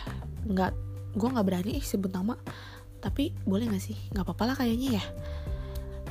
nggak 0.48 0.72
gue 1.14 1.30
nggak 1.30 1.46
berani 1.46 1.78
eh, 1.78 1.84
sebut 1.84 2.10
nama 2.10 2.34
tapi 3.04 3.36
boleh 3.44 3.68
nggak 3.68 3.84
sih? 3.84 4.00
Nggak 4.16 4.32
apa-apa 4.32 4.44
lah 4.48 4.56
kayaknya 4.56 5.04
ya. 5.04 5.06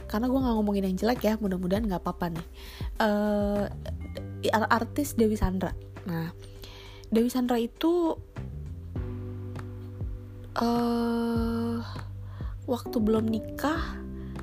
Karena 0.04 0.28
gue 0.28 0.36
nggak 0.44 0.56
ngomongin 0.60 0.84
yang 0.92 0.96
jelek 1.00 1.24
ya 1.24 1.40
mudah-mudahan 1.40 1.88
nggak 1.88 2.04
apa-apa 2.04 2.36
nih. 2.36 2.46
Uh, 3.00 3.64
artis 4.68 5.16
Dewi 5.16 5.40
Sandra. 5.40 5.72
Nah 6.04 6.28
Dewi 7.08 7.32
Sandra 7.32 7.56
itu 7.56 8.12
uh, 10.60 11.80
waktu 12.68 12.96
belum 13.00 13.24
nikah 13.24 13.80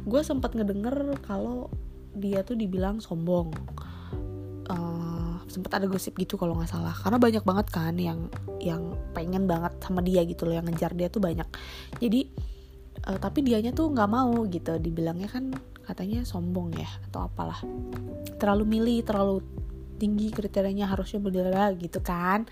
gue 0.05 0.21
sempat 0.23 0.55
ngedenger 0.55 1.19
kalau 1.25 1.67
dia 2.15 2.41
tuh 2.45 2.57
dibilang 2.57 2.99
sombong. 2.99 3.53
Uh, 4.69 4.75
eh, 4.75 5.35
sempat 5.49 5.81
ada 5.81 5.85
gosip 5.89 6.13
gitu 6.17 6.37
kalau 6.37 6.57
nggak 6.57 6.69
salah. 6.69 6.93
Karena 6.93 7.17
banyak 7.17 7.43
banget 7.43 7.67
kan 7.73 7.95
yang 7.97 8.29
yang 8.61 8.93
pengen 9.13 9.49
banget 9.49 9.73
sama 9.81 10.03
dia 10.05 10.21
gitu 10.25 10.45
loh 10.45 10.55
yang 10.57 10.65
ngejar 10.67 10.93
dia 10.93 11.09
tuh 11.09 11.21
banyak. 11.21 11.47
Jadi 11.97 12.29
uh, 13.09 13.17
tapi 13.17 13.41
dianya 13.45 13.73
tuh 13.73 13.89
nggak 13.89 14.09
mau 14.09 14.45
gitu. 14.45 14.77
Dibilangnya 14.77 15.29
kan 15.29 15.53
katanya 15.85 16.21
sombong 16.21 16.75
ya 16.77 16.89
atau 17.09 17.25
apalah. 17.25 17.59
Terlalu 18.37 18.63
milih 18.65 18.99
terlalu 19.05 19.41
tinggi 19.99 20.31
kriterianya 20.31 20.87
harusnya 20.87 21.19
berdua 21.19 21.75
gitu 21.75 21.99
kan. 21.99 22.45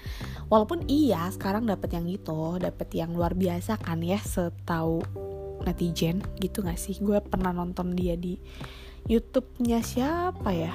Walaupun 0.52 0.90
iya 0.90 1.30
sekarang 1.32 1.64
dapat 1.70 1.96
yang 1.96 2.06
gitu 2.10 2.60
dapat 2.60 2.90
yang 2.92 3.14
luar 3.14 3.38
biasa 3.38 3.80
kan 3.80 4.04
ya 4.04 4.20
setahu 4.20 5.06
netizen 5.68 6.24
gitu 6.40 6.64
gak 6.64 6.80
sih? 6.80 6.96
Gue 7.04 7.20
pernah 7.20 7.52
nonton 7.52 7.92
dia 7.92 8.16
di 8.16 8.40
YouTube-nya 9.08 9.80
siapa 9.84 10.52
ya? 10.52 10.74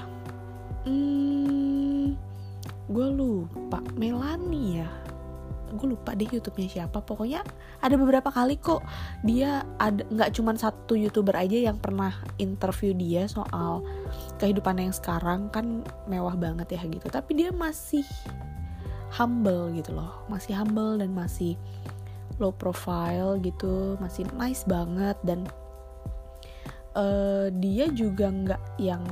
Hmm, 0.84 2.16
gue 2.88 3.08
lupa. 3.12 3.80
Melani 3.96 4.80
ya? 4.80 4.88
Gue 5.72 5.96
lupa 5.96 6.12
deh 6.12 6.28
YouTube-nya 6.28 6.68
siapa. 6.68 7.00
Pokoknya 7.00 7.40
ada 7.80 7.96
beberapa 7.96 8.28
kali 8.28 8.60
kok 8.60 8.84
dia 9.24 9.64
ada 9.80 10.04
nggak 10.04 10.36
cuma 10.36 10.52
satu 10.56 10.96
youtuber 10.96 11.32
aja 11.32 11.72
yang 11.72 11.80
pernah 11.80 12.12
interview 12.36 12.92
dia 12.92 13.24
soal 13.24 13.80
kehidupan 14.36 14.80
yang 14.80 14.92
sekarang. 14.92 15.48
Kan 15.48 15.84
mewah 16.08 16.36
banget 16.36 16.76
ya 16.76 16.84
gitu. 16.88 17.08
Tapi 17.08 17.36
dia 17.36 17.50
masih 17.52 18.04
humble 19.12 19.72
gitu 19.76 19.92
loh. 19.96 20.24
Masih 20.28 20.56
humble 20.56 21.00
dan 21.00 21.12
masih 21.12 21.56
low 22.42 22.50
profile 22.50 23.38
gitu 23.38 23.94
masih 24.02 24.26
nice 24.34 24.66
banget 24.66 25.14
dan 25.22 25.46
uh, 26.96 27.48
dia 27.54 27.88
juga 27.92 28.28
nggak 28.28 28.62
yang 28.82 29.02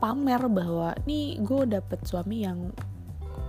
pamer 0.00 0.42
bahwa 0.52 0.92
nih 1.08 1.40
gue 1.40 1.62
dapet 1.64 1.96
suami 2.04 2.44
yang 2.44 2.68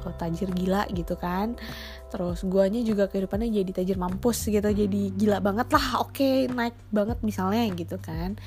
oh, 0.07 0.15
tajir 0.15 0.47
gila 0.55 0.87
gitu 0.95 1.19
kan. 1.19 1.59
Terus 2.07 2.47
guanya 2.47 2.79
juga 2.79 3.11
kehidupannya 3.11 3.51
jadi 3.51 3.71
tajir 3.83 3.97
mampus 3.99 4.47
gitu 4.47 4.63
jadi 4.63 5.01
gila 5.11 5.43
banget 5.43 5.67
lah 5.75 6.07
oke 6.07 6.15
okay, 6.15 6.47
naik 6.47 6.77
banget 6.95 7.19
misalnya 7.25 7.67
gitu 7.75 7.99
kan. 7.99 8.39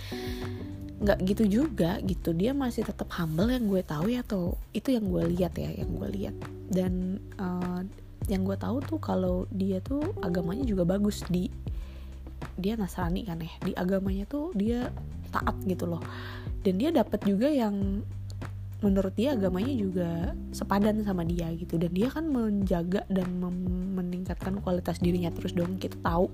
Nggak 0.99 1.19
gitu 1.29 1.45
juga 1.63 2.01
gitu 2.03 2.33
dia 2.33 2.57
masih 2.57 2.89
tetap 2.89 3.13
humble 3.13 3.53
yang 3.53 3.69
gue 3.69 3.83
tahu 3.85 4.09
ya 4.09 4.25
atau 4.25 4.57
itu 4.73 4.97
yang 4.97 5.05
gue 5.13 5.25
lihat 5.37 5.53
ya 5.61 5.69
yang 5.69 5.91
gue 5.93 6.09
lihat. 6.09 6.35
Dan 6.73 7.21
uh, 7.37 7.85
yang 8.27 8.43
gue 8.43 8.59
tahu 8.59 8.83
tuh 8.83 8.99
kalau 8.99 9.47
dia 9.55 9.79
tuh 9.79 10.03
agamanya 10.21 10.67
juga 10.67 10.83
bagus 10.83 11.23
di 11.31 11.47
dia 12.59 12.75
Nasrani 12.75 13.23
kan 13.23 13.39
ya 13.39 13.55
di 13.63 13.73
agamanya 13.79 14.27
tuh 14.27 14.51
dia 14.59 14.91
taat 15.31 15.55
gitu 15.65 15.87
loh. 15.87 16.03
Dan 16.67 16.83
dia 16.83 16.91
dapat 16.91 17.23
juga 17.23 17.47
yang 17.47 18.03
menurut 18.79 19.15
dia 19.15 19.35
agamanya 19.35 19.75
juga 19.75 20.35
sepadan 20.51 21.07
sama 21.07 21.23
dia 21.23 21.51
gitu. 21.55 21.79
Dan 21.79 21.95
dia 21.95 22.11
kan 22.11 22.27
menjaga 22.27 23.07
dan 23.07 23.39
meningkatkan 23.95 24.59
kualitas 24.63 24.99
dirinya 24.99 25.31
terus 25.31 25.55
dong 25.55 25.79
kita 25.79 25.99
tahu. 26.03 26.27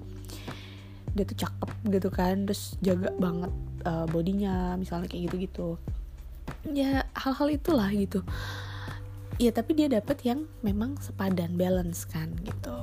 Dia 1.14 1.24
tuh 1.28 1.38
cakep 1.46 1.70
gitu 1.92 2.08
kan 2.10 2.48
terus 2.48 2.74
jaga 2.82 3.12
banget 3.14 3.52
uh, 3.86 4.08
bodinya 4.08 4.74
misalnya 4.74 5.06
kayak 5.06 5.30
gitu 5.30 5.36
gitu 5.46 5.68
ya 6.72 7.04
hal-hal 7.12 7.48
itulah 7.52 7.88
gitu 7.92 8.24
ya 9.38 9.50
tapi 9.50 9.74
dia 9.74 9.90
dapet 9.90 10.22
yang 10.22 10.46
memang 10.62 10.94
sepadan 11.02 11.58
balance 11.58 12.06
kan 12.06 12.30
gitu. 12.46 12.74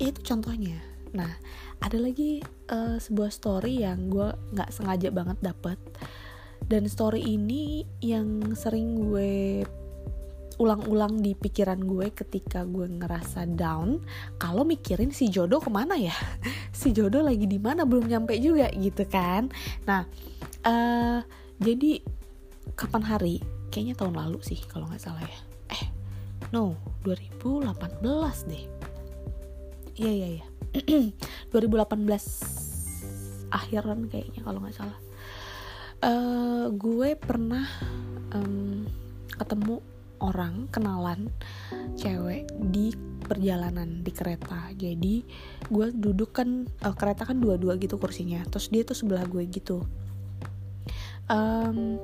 Ya 0.00 0.12
itu 0.12 0.20
contohnya. 0.24 0.78
Nah 1.12 1.36
ada 1.82 1.98
lagi 2.00 2.40
uh, 2.72 2.96
sebuah 2.96 3.30
story 3.32 3.84
yang 3.84 4.08
gue 4.08 4.32
nggak 4.56 4.70
sengaja 4.72 5.08
banget 5.12 5.38
dapet. 5.44 5.78
Dan 6.68 6.88
story 6.90 7.24
ini 7.24 7.86
yang 8.04 8.52
sering 8.52 8.98
gue 9.08 9.64
ulang-ulang 10.58 11.22
di 11.22 11.38
pikiran 11.38 11.78
gue 11.78 12.10
ketika 12.10 12.66
gue 12.66 12.90
ngerasa 12.90 13.46
down 13.46 14.02
kalau 14.42 14.66
mikirin 14.66 15.14
si 15.14 15.30
jodoh 15.30 15.62
ke 15.62 15.70
mana 15.70 15.94
ya? 15.96 16.14
Si 16.78 16.94
jodoh 16.94 17.26
lagi 17.26 17.50
di 17.50 17.58
mana? 17.58 17.82
Belum 17.82 18.06
nyampe 18.06 18.38
juga 18.38 18.70
gitu 18.70 19.02
kan? 19.10 19.50
Nah 19.86 20.06
uh, 20.62 21.18
jadi 21.58 22.02
kapan 22.78 23.02
hari? 23.02 23.36
Kayaknya 23.68 23.94
tahun 24.00 24.14
lalu 24.16 24.38
sih 24.40 24.62
kalau 24.64 24.88
nggak 24.88 25.02
salah 25.02 25.26
ya 25.26 25.47
no 26.52 26.76
2018 27.04 28.50
deh. 28.50 28.64
Iya 29.98 30.12
iya 30.14 30.28
iya. 30.38 30.46
2018 31.52 33.50
akhiran 33.50 34.08
kayaknya 34.08 34.40
kalau 34.44 34.60
nggak 34.62 34.76
salah. 34.76 34.98
Uh, 35.98 36.70
gue 36.78 37.18
pernah 37.18 37.66
um, 38.30 38.86
ketemu 39.34 39.82
orang 40.22 40.70
kenalan 40.70 41.30
cewek 41.98 42.46
di 42.70 42.94
perjalanan 43.26 44.06
di 44.06 44.12
kereta. 44.14 44.70
Jadi 44.74 45.26
gue 45.68 45.86
duduk 45.92 46.32
kan 46.32 46.64
uh, 46.86 46.94
kereta 46.94 47.26
kan 47.26 47.42
dua-dua 47.42 47.76
gitu 47.82 47.98
kursinya. 47.98 48.42
Terus 48.46 48.70
dia 48.70 48.82
tuh 48.86 48.96
sebelah 48.96 49.26
gue 49.26 49.42
gitu. 49.50 49.82
Um, 51.28 52.00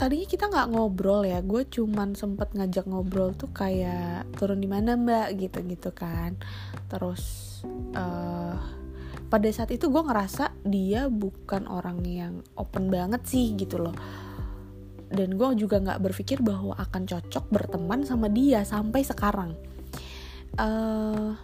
tadinya 0.00 0.24
kita 0.24 0.48
nggak 0.48 0.72
ngobrol 0.72 1.28
ya 1.28 1.44
gue 1.44 1.68
cuman 1.68 2.16
sempet 2.16 2.56
ngajak 2.56 2.88
ngobrol 2.88 3.36
tuh 3.36 3.52
kayak 3.52 4.24
turun 4.40 4.56
di 4.56 4.64
mana 4.64 4.96
mbak 4.96 5.36
gitu 5.36 5.60
gitu 5.68 5.92
kan. 5.92 6.40
Terus 6.88 7.60
uh, 7.92 8.56
pada 9.28 9.48
saat 9.52 9.68
itu 9.76 9.92
gue 9.92 10.00
ngerasa 10.00 10.56
dia 10.64 11.12
bukan 11.12 11.68
orang 11.68 12.00
yang 12.08 12.40
open 12.56 12.88
banget 12.88 13.28
sih 13.28 13.52
gitu 13.60 13.76
loh. 13.76 13.92
Dan 15.12 15.36
gue 15.36 15.48
juga 15.60 15.76
nggak 15.76 16.00
berpikir 16.00 16.40
bahwa 16.40 16.80
akan 16.80 17.04
cocok 17.04 17.52
berteman 17.52 18.00
sama 18.08 18.32
dia 18.32 18.64
sampai 18.64 19.04
sekarang. 19.04 19.52
Uh, 20.56 21.36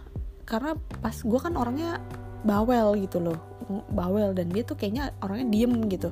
karena 0.49 0.73
pas 0.97 1.13
gue 1.13 1.39
kan 1.39 1.53
orangnya 1.53 2.01
bawel 2.41 2.97
gitu 3.05 3.21
loh. 3.21 3.37
Bawel 3.93 4.33
dan 4.33 4.49
dia 4.49 4.65
tuh 4.65 4.73
kayaknya 4.73 5.13
orangnya 5.21 5.45
diem 5.53 5.77
gitu 5.93 6.09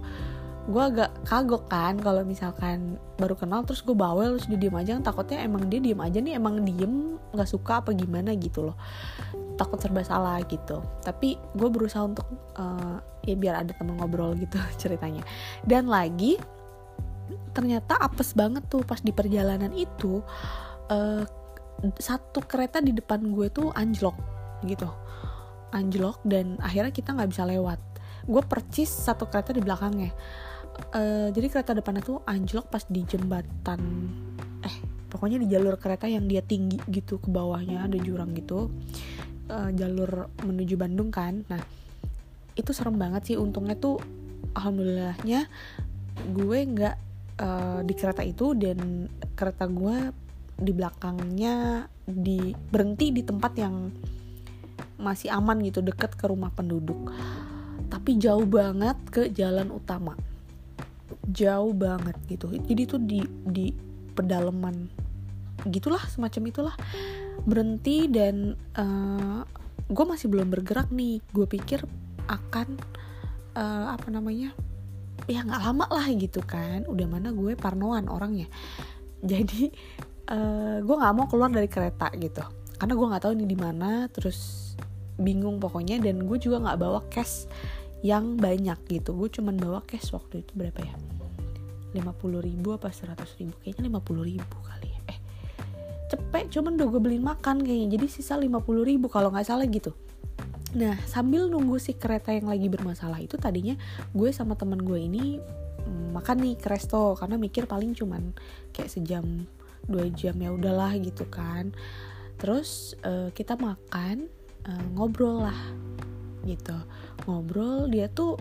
gue 0.65 0.81
agak 0.81 1.13
kagok 1.29 1.69
kan 1.69 1.93
kalau 2.01 2.25
misalkan 2.25 2.97
baru 3.21 3.37
kenal 3.37 3.61
terus 3.61 3.85
gue 3.85 3.93
bawel 3.93 4.33
terus 4.33 4.49
dia 4.49 4.57
diem 4.57 4.73
aja 4.73 4.97
takutnya 4.97 5.45
emang 5.45 5.69
dia 5.69 5.77
diem 5.77 6.01
aja 6.01 6.17
nih 6.17 6.33
emang 6.41 6.65
diem 6.65 7.21
nggak 7.37 7.49
suka 7.49 7.85
apa 7.85 7.93
gimana 7.93 8.33
gitu 8.33 8.71
loh. 8.71 8.77
Takut 9.59 9.77
serba 9.77 10.01
salah 10.01 10.41
gitu. 10.47 10.81
Tapi 11.05 11.37
gue 11.53 11.69
berusaha 11.69 12.01
untuk 12.01 12.25
uh, 12.57 12.97
ya 13.21 13.37
biar 13.37 13.61
ada 13.61 13.77
temen 13.77 13.93
ngobrol 13.99 14.33
gitu 14.41 14.57
ceritanya. 14.81 15.21
Dan 15.61 15.85
lagi 15.85 16.41
ternyata 17.53 18.01
apes 18.01 18.33
banget 18.33 18.65
tuh 18.65 18.81
pas 18.81 18.99
di 18.99 19.13
perjalanan 19.13 19.71
itu 19.71 20.19
uh, 20.89 21.23
satu 21.99 22.41
kereta 22.41 22.81
di 22.81 22.89
depan 22.95 23.21
gue 23.29 23.53
tuh 23.53 23.69
anjlok 23.77 24.17
gitu. 24.65 24.89
Anjlok 25.69 26.25
dan 26.25 26.57
akhirnya 26.57 26.89
kita 26.89 27.13
nggak 27.13 27.29
bisa 27.29 27.45
lewat. 27.45 27.77
Gue 28.25 28.41
percis 28.41 28.89
satu 28.89 29.29
kereta 29.29 29.53
di 29.53 29.61
belakangnya 29.61 30.09
uh, 30.95 31.29
jadi 31.31 31.47
kereta 31.51 31.71
depannya 31.71 32.03
tuh 32.03 32.21
anjlok 32.27 32.67
pas 32.67 32.83
di 32.87 33.01
jembatan 33.07 33.81
eh 34.65 34.75
pokoknya 35.09 35.39
di 35.39 35.47
jalur 35.47 35.79
kereta 35.79 36.09
yang 36.11 36.27
dia 36.27 36.43
tinggi 36.43 36.81
gitu 36.91 37.21
ke 37.21 37.31
bawahnya 37.31 37.87
ada 37.87 37.97
jurang 37.99 38.35
gitu 38.35 38.67
uh, 39.49 39.69
jalur 39.73 40.29
menuju 40.41 40.75
Bandung 40.77 41.09
kan. 41.13 41.45
Nah 41.49 41.61
itu 42.55 42.71
serem 42.71 42.97
banget 42.97 43.33
sih. 43.33 43.35
Untungnya 43.37 43.77
tuh 43.77 43.99
alhamdulillahnya 44.55 45.47
gue 46.31 46.59
nggak 46.75 46.95
uh, 47.41 47.79
di 47.83 47.93
kereta 47.93 48.23
itu 48.23 48.55
dan 48.55 49.11
kereta 49.35 49.67
gue 49.67 50.11
di 50.55 50.71
belakangnya 50.71 51.87
di 52.07 52.55
berhenti 52.55 53.11
di 53.11 53.21
tempat 53.23 53.53
yang 53.59 53.91
masih 54.95 55.27
aman 55.27 55.59
gitu 55.63 55.83
deket 55.83 56.15
ke 56.15 56.25
rumah 56.27 56.49
penduduk. 56.55 57.11
Tapi 57.91 58.17
jauh 58.19 58.47
banget 58.47 58.97
ke 59.11 59.31
jalan 59.31 59.71
utama 59.71 60.15
jauh 61.29 61.73
banget 61.73 62.15
gitu. 62.29 62.51
Jadi 62.53 62.81
tuh 62.85 62.99
di 63.01 63.21
di 63.45 63.71
pedalaman 64.15 64.89
gitulah 65.69 66.01
semacam 66.09 66.43
itulah. 66.49 66.75
Berhenti 67.45 68.07
dan 68.09 68.55
uh, 68.77 68.81
eh, 68.81 69.41
gue 69.89 70.05
masih 70.05 70.27
belum 70.31 70.49
bergerak 70.49 70.89
nih. 70.89 71.21
Gue 71.33 71.45
pikir 71.45 71.83
akan 72.25 72.79
uh, 73.53 73.93
apa 73.93 74.07
namanya 74.09 74.55
ya 75.25 75.41
nggak 75.41 75.61
lama 75.61 75.85
lah 75.89 76.07
gitu 76.13 76.41
kan. 76.45 76.85
Udah 76.89 77.05
mana 77.09 77.33
gue 77.33 77.53
parnoan 77.57 78.09
orangnya. 78.09 78.49
Jadi 79.31 79.69
uh, 80.29 80.77
gue 80.81 80.95
nggak 80.95 81.13
mau 81.15 81.25
keluar 81.29 81.49
dari 81.49 81.69
kereta 81.69 82.09
gitu. 82.17 82.43
Karena 82.75 82.93
gue 82.93 83.07
nggak 83.07 83.23
tahu 83.23 83.33
ini 83.39 83.45
di 83.47 83.57
mana 83.57 84.05
terus 84.09 84.73
bingung 85.15 85.57
pokoknya. 85.61 86.01
Dan 86.01 86.25
gue 86.25 86.37
juga 86.37 86.61
nggak 86.61 86.77
bawa 86.79 87.01
cash 87.09 87.47
yang 88.01 88.35
banyak 88.35 88.77
gitu. 88.89 89.15
Gue 89.15 89.29
cuman 89.31 89.55
bawa 89.55 89.79
cash 89.85 90.11
waktu 90.11 90.43
itu 90.43 90.51
berapa 90.57 90.81
ya? 90.81 90.95
50 91.95 92.43
ribu 92.43 92.75
apa 92.75 92.91
100 92.91 93.39
ribu? 93.39 93.55
Kayaknya 93.63 93.87
50 93.87 94.29
ribu 94.31 94.57
kali 94.65 94.89
ya. 94.91 95.01
Eh 95.15 95.19
cepet 96.11 96.51
cuman 96.51 96.75
udah 96.75 96.87
gue 96.91 97.01
beliin 97.01 97.23
makan 97.23 97.63
kayaknya. 97.63 97.87
Jadi 97.95 98.05
sisa 98.11 98.35
50 98.35 98.51
ribu 98.83 99.07
kalau 99.07 99.31
nggak 99.31 99.47
salah 99.47 99.65
gitu. 99.69 99.95
Nah 100.75 100.99
sambil 101.07 101.47
nunggu 101.47 101.79
si 101.79 101.95
kereta 101.95 102.35
yang 102.35 102.51
lagi 102.51 102.67
bermasalah 102.67 103.23
itu 103.23 103.39
tadinya 103.39 103.79
gue 104.11 104.29
sama 104.35 104.59
temen 104.59 104.83
gue 104.83 104.99
ini 104.99 105.39
mm, 105.87 106.11
makan 106.11 106.43
nih 106.43 106.55
ke 106.59 106.67
resto. 106.67 107.15
Karena 107.15 107.39
mikir 107.39 107.63
paling 107.63 107.95
cuman 107.95 108.35
kayak 108.75 108.91
sejam 108.91 109.47
dua 109.87 110.09
jam 110.11 110.35
ya 110.35 110.51
udahlah 110.51 110.91
gitu 110.99 111.23
kan. 111.31 111.71
Terus 112.35 112.99
uh, 113.07 113.31
kita 113.31 113.55
makan 113.55 114.27
uh, 114.67 114.85
ngobrol 114.93 115.47
lah 115.47 115.59
gitu 116.45 116.77
ngobrol 117.23 117.87
dia 117.87 118.11
tuh 118.11 118.35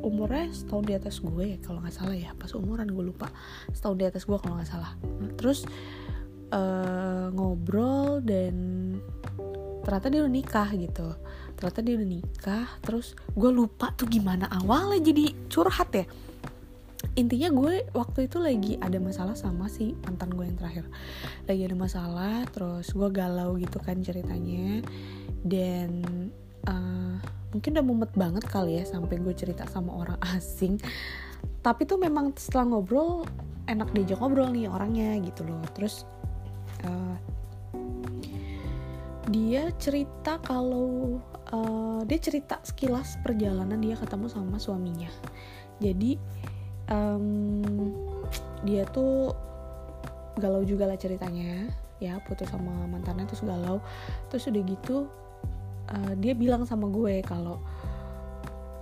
umurnya 0.00 0.48
setahun 0.48 0.84
di 0.88 0.94
atas 0.96 1.20
gue 1.20 1.60
kalau 1.60 1.84
nggak 1.84 1.94
salah 1.94 2.16
ya. 2.16 2.32
Pas 2.34 2.50
umuran 2.56 2.88
gue 2.88 3.04
lupa 3.04 3.28
setahun 3.70 3.96
di 4.00 4.04
atas 4.08 4.24
gue 4.24 4.38
kalau 4.40 4.56
nggak 4.56 4.70
salah. 4.70 4.96
Terus 5.36 5.68
uh, 6.50 7.28
ngobrol 7.32 8.24
dan 8.24 8.54
ternyata 9.84 10.08
dia 10.08 10.20
udah 10.24 10.32
nikah 10.32 10.68
gitu. 10.72 11.08
Ternyata 11.60 11.80
dia 11.84 11.94
udah 12.00 12.08
nikah 12.08 12.66
terus 12.80 13.12
gue 13.36 13.50
lupa 13.52 13.92
tuh 13.92 14.08
gimana 14.08 14.48
awalnya 14.48 15.00
jadi 15.04 15.36
curhat 15.52 15.90
ya. 15.92 16.06
Intinya 17.16 17.48
gue 17.52 17.88
waktu 17.96 18.28
itu 18.28 18.36
lagi 18.40 18.72
ada 18.80 19.00
masalah 19.00 19.36
sama 19.36 19.68
si 19.68 19.96
mantan 20.04 20.32
gue 20.32 20.44
yang 20.48 20.56
terakhir. 20.56 20.84
Lagi 21.48 21.62
ada 21.64 21.76
masalah 21.76 22.36
terus 22.48 22.92
gue 22.92 23.08
galau 23.12 23.56
gitu 23.60 23.76
kan 23.80 24.00
ceritanya. 24.00 24.84
Dan 25.40 26.04
uh, 26.68 27.16
mungkin 27.50 27.70
udah 27.78 27.84
mumet 27.84 28.12
banget 28.14 28.44
kali 28.46 28.78
ya 28.78 28.84
sampai 28.86 29.18
gue 29.18 29.34
cerita 29.34 29.66
sama 29.70 29.94
orang 29.94 30.18
asing. 30.36 30.78
Tapi 31.60 31.84
tuh 31.84 32.00
memang 32.00 32.32
setelah 32.36 32.76
ngobrol 32.76 33.24
enak 33.70 33.92
diajak 33.94 34.18
ngobrol 34.18 34.50
nih 34.50 34.66
orangnya 34.66 35.16
gitu 35.22 35.46
loh. 35.46 35.62
Terus 35.76 36.04
uh, 36.84 37.16
dia 39.30 39.70
cerita 39.78 40.42
kalau 40.42 41.22
uh, 41.54 42.02
dia 42.02 42.18
cerita 42.18 42.58
sekilas 42.66 43.20
perjalanan 43.22 43.78
dia 43.78 43.94
ketemu 43.94 44.26
sama 44.26 44.58
suaminya. 44.58 45.10
Jadi 45.78 46.18
um, 46.90 47.54
dia 48.66 48.84
tuh 48.90 49.32
galau 50.40 50.64
juga 50.64 50.88
lah 50.88 50.96
ceritanya 50.96 51.68
ya 52.00 52.16
putus 52.24 52.48
sama 52.48 52.72
mantannya 52.88 53.28
terus 53.28 53.44
galau. 53.44 53.78
Terus 54.32 54.50
udah 54.50 54.62
gitu 54.66 54.96
uh, 55.94 56.12
dia 56.18 56.32
bilang 56.34 56.64
sama 56.66 56.88
gue 56.88 57.22
kalau 57.26 57.58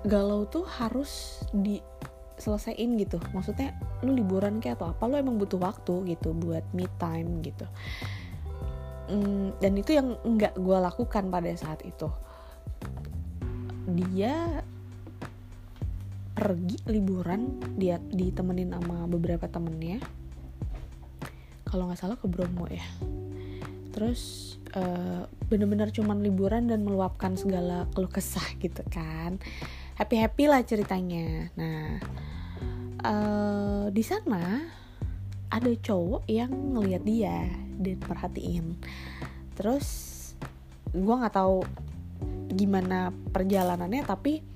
galau 0.07 0.47
tuh 0.47 0.65
harus 0.65 1.43
di 1.51 1.83
selesaiin 2.39 2.95
gitu. 3.03 3.19
Maksudnya 3.35 3.75
lu 4.07 4.15
liburan 4.15 4.63
kayak 4.63 4.79
atau 4.79 4.95
apa 4.95 5.11
lu 5.11 5.19
emang 5.19 5.37
butuh 5.37 5.59
waktu 5.59 6.15
gitu 6.15 6.31
buat 6.37 6.63
me 6.71 6.87
time 7.03 7.43
gitu. 7.43 7.67
Mm, 9.09 9.59
dan 9.59 9.73
itu 9.75 9.91
yang 9.97 10.15
nggak 10.23 10.55
gue 10.55 10.79
lakukan 10.79 11.25
pada 11.33 11.51
saat 11.59 11.83
itu. 11.83 12.09
Dia 13.89 14.63
pergi 16.39 16.79
liburan 16.87 17.59
dia 17.75 17.99
ditemenin 17.99 18.71
sama 18.79 19.11
beberapa 19.11 19.51
temennya. 19.51 19.99
Kalau 21.67 21.91
nggak 21.91 22.01
salah 22.01 22.17
ke 22.17 22.31
Bromo 22.31 22.65
ya 22.71 22.85
terus 23.99 24.55
uh, 24.79 25.27
bener-bener 25.51 25.91
cuman 25.91 26.23
liburan 26.23 26.71
dan 26.71 26.87
meluapkan 26.87 27.35
segala 27.35 27.91
keluh 27.91 28.07
kesah 28.07 28.47
gitu 28.63 28.87
kan. 28.87 29.43
Happy 29.99 30.23
happy 30.23 30.47
lah 30.47 30.63
ceritanya. 30.63 31.51
Nah 31.59 31.99
uh, 33.03 33.91
di 33.91 34.07
sana 34.07 34.63
ada 35.51 35.67
cowok 35.67 36.31
yang 36.31 36.79
ngelihat 36.79 37.03
dia 37.03 37.51
dan 37.75 37.99
perhatiin. 37.99 38.79
Terus 39.59 40.15
gue 40.95 41.15
nggak 41.19 41.35
tahu 41.35 41.67
gimana 42.55 43.11
perjalanannya 43.35 44.07
tapi 44.07 44.47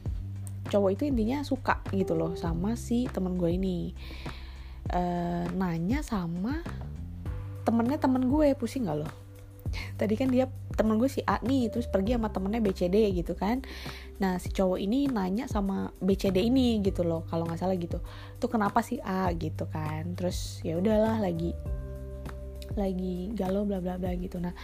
cowok 0.70 0.90
itu 0.94 1.02
intinya 1.10 1.42
suka 1.42 1.82
gitu 1.90 2.14
loh 2.14 2.38
sama 2.38 2.78
si 2.78 3.10
temen 3.10 3.34
gue 3.34 3.50
ini. 3.58 3.90
Uh, 4.86 5.50
nanya 5.58 5.98
sama 6.06 6.62
temennya 7.66 7.98
temen 7.98 8.30
gue 8.30 8.54
pusing 8.58 8.86
gak 8.86 9.02
loh 9.02 9.21
tadi 9.96 10.14
kan 10.16 10.28
dia 10.28 10.48
temen 10.72 10.96
gue 10.96 11.08
si 11.08 11.20
A 11.28 11.38
nih 11.44 11.68
terus 11.68 11.86
pergi 11.86 12.16
sama 12.16 12.32
temennya 12.32 12.60
BCD 12.64 13.12
gitu 13.12 13.36
kan. 13.36 13.60
Nah 14.18 14.40
si 14.40 14.48
cowok 14.50 14.78
ini 14.80 15.08
nanya 15.08 15.46
sama 15.46 15.92
BCD 16.00 16.46
ini 16.48 16.80
gitu 16.80 17.04
loh 17.04 17.24
kalau 17.28 17.44
nggak 17.44 17.60
salah 17.60 17.76
gitu. 17.76 18.00
Tuh 18.40 18.48
kenapa 18.48 18.80
si 18.80 18.98
A? 19.02 19.28
gitu 19.36 19.68
kan. 19.68 20.16
Terus 20.16 20.60
ya 20.64 20.78
udahlah 20.80 21.20
lagi 21.20 21.52
lagi 22.72 23.32
galau 23.36 23.68
bla 23.68 23.78
bla 23.84 24.00
bla 24.00 24.12
gitu. 24.16 24.40
Nah 24.40 24.56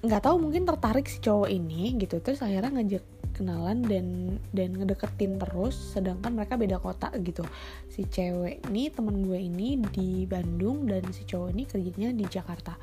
nggak 0.00 0.22
tahu 0.24 0.40
mungkin 0.40 0.64
tertarik 0.64 1.04
si 1.10 1.20
cowok 1.20 1.50
ini 1.50 1.98
gitu. 2.00 2.22
Terus 2.22 2.40
akhirnya 2.40 2.72
ngajak 2.80 3.04
kenalan 3.36 3.80
dan 3.84 4.36
dan 4.52 4.76
ngedeketin 4.76 5.40
terus 5.40 5.96
sedangkan 5.96 6.36
mereka 6.36 6.60
beda 6.60 6.76
kota 6.80 7.08
gitu. 7.20 7.44
Si 7.88 8.04
cewek 8.08 8.64
nih 8.68 8.92
temen 8.92 9.24
gue 9.24 9.40
ini 9.40 9.80
di 9.92 10.24
Bandung 10.24 10.88
dan 10.88 11.04
si 11.12 11.24
cowok 11.24 11.48
ini 11.52 11.64
kerjanya 11.64 12.10
di 12.12 12.24
Jakarta 12.28 12.76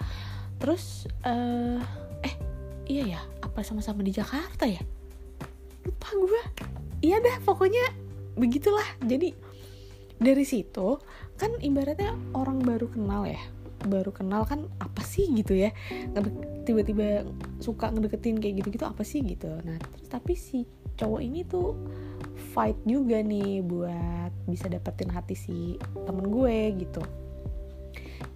terus 0.58 1.06
uh, 1.26 1.82
eh 2.26 2.34
iya 2.90 3.18
ya 3.18 3.22
apa 3.44 3.62
sama-sama 3.62 4.02
di 4.02 4.14
Jakarta 4.14 4.66
ya? 4.66 4.82
Lupa 5.86 6.10
gue 6.14 6.44
iya 7.06 7.22
dah 7.22 7.38
pokoknya 7.46 7.94
begitulah. 8.38 8.86
Jadi 9.06 9.34
dari 10.18 10.46
situ 10.46 10.98
kan 11.38 11.54
ibaratnya 11.62 12.18
orang 12.34 12.62
baru 12.66 12.90
kenal 12.90 13.30
ya 13.30 13.42
baru 13.86 14.10
kenal 14.10 14.42
kan 14.50 14.66
apa 14.82 15.06
sih 15.06 15.30
gitu 15.38 15.54
ya? 15.54 15.70
Tiba-tiba 16.66 17.24
suka 17.62 17.94
ngedeketin 17.94 18.42
kayak 18.42 18.66
gitu-gitu 18.66 18.86
apa 18.90 19.06
sih 19.06 19.22
gitu. 19.22 19.54
Nah 19.62 19.78
terus 19.78 20.10
tapi 20.10 20.34
si 20.34 20.66
cowok 20.98 21.22
ini 21.22 21.46
tuh 21.46 21.78
fight 22.58 22.76
juga 22.90 23.22
nih 23.22 23.62
buat 23.62 24.34
bisa 24.50 24.66
dapetin 24.66 25.14
hati 25.14 25.38
si 25.38 25.78
temen 26.10 26.34
gue 26.34 26.58
gitu. 26.82 27.02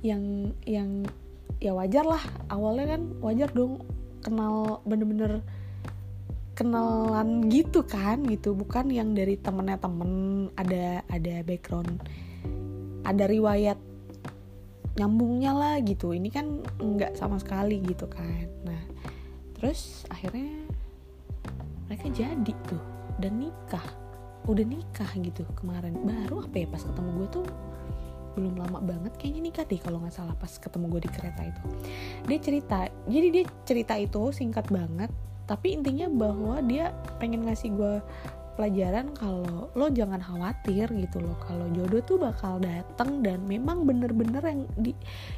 Yang 0.06 0.54
yang 0.70 0.90
ya 1.62 1.78
wajar 1.78 2.04
lah 2.04 2.24
awalnya 2.50 2.98
kan 2.98 3.02
wajar 3.22 3.54
dong 3.54 3.86
kenal 4.26 4.82
bener-bener 4.84 5.46
kenalan 6.58 7.48
gitu 7.48 7.86
kan 7.86 8.22
gitu. 8.28 8.54
Bukan 8.58 8.90
yang 8.90 9.14
dari 9.14 9.38
temennya 9.38 9.78
temen 9.78 10.12
ada 10.58 11.06
ada 11.08 11.46
background 11.46 12.02
ada 13.06 13.26
riwayat 13.26 13.78
nyambungnya 14.98 15.54
lah 15.54 15.76
gitu. 15.82 16.12
Ini 16.12 16.30
kan 16.34 16.66
nggak 16.82 17.18
sama 17.18 17.38
sekali 17.38 17.82
gitu 17.86 18.10
kan. 18.10 18.50
Nah 18.66 18.82
terus 19.58 20.06
akhirnya 20.10 20.66
mereka 21.86 22.10
jadi 22.10 22.54
tuh 22.66 22.82
dan 23.22 23.38
nikah 23.38 23.86
udah 24.50 24.66
nikah 24.66 25.10
gitu 25.18 25.46
kemarin. 25.58 25.94
Baru 26.02 26.42
apa 26.42 26.56
ya 26.62 26.68
pas 26.70 26.82
ketemu 26.82 27.10
gue 27.22 27.30
tuh 27.42 27.46
belum 28.38 28.60
lama 28.60 28.80
banget 28.82 29.14
kayaknya 29.20 29.42
nikah 29.52 29.66
deh 29.68 29.80
kalau 29.82 30.00
nggak 30.02 30.16
salah 30.16 30.36
pas 30.36 30.52
ketemu 30.52 30.86
gue 30.98 31.02
di 31.08 31.12
kereta 31.12 31.42
itu. 31.48 31.62
Dia 32.28 32.40
cerita 32.40 32.80
jadi 33.08 33.28
dia 33.32 33.44
cerita 33.64 33.94
itu 33.98 34.32
singkat 34.32 34.68
banget 34.72 35.12
tapi 35.50 35.76
intinya 35.76 36.08
bahwa 36.08 36.64
dia 36.64 36.96
pengen 37.20 37.44
ngasih 37.44 37.76
gue 37.76 38.00
pelajaran 38.56 39.12
kalau 39.16 39.72
lo 39.74 39.88
jangan 39.90 40.20
khawatir 40.20 40.86
gitu 40.92 41.18
loh 41.24 41.36
kalau 41.44 41.66
jodoh 41.72 42.04
tuh 42.04 42.20
bakal 42.20 42.60
datang 42.60 43.24
dan 43.24 43.42
memang 43.48 43.88
bener-bener 43.88 44.44
yang 44.44 44.62
di 44.76 44.92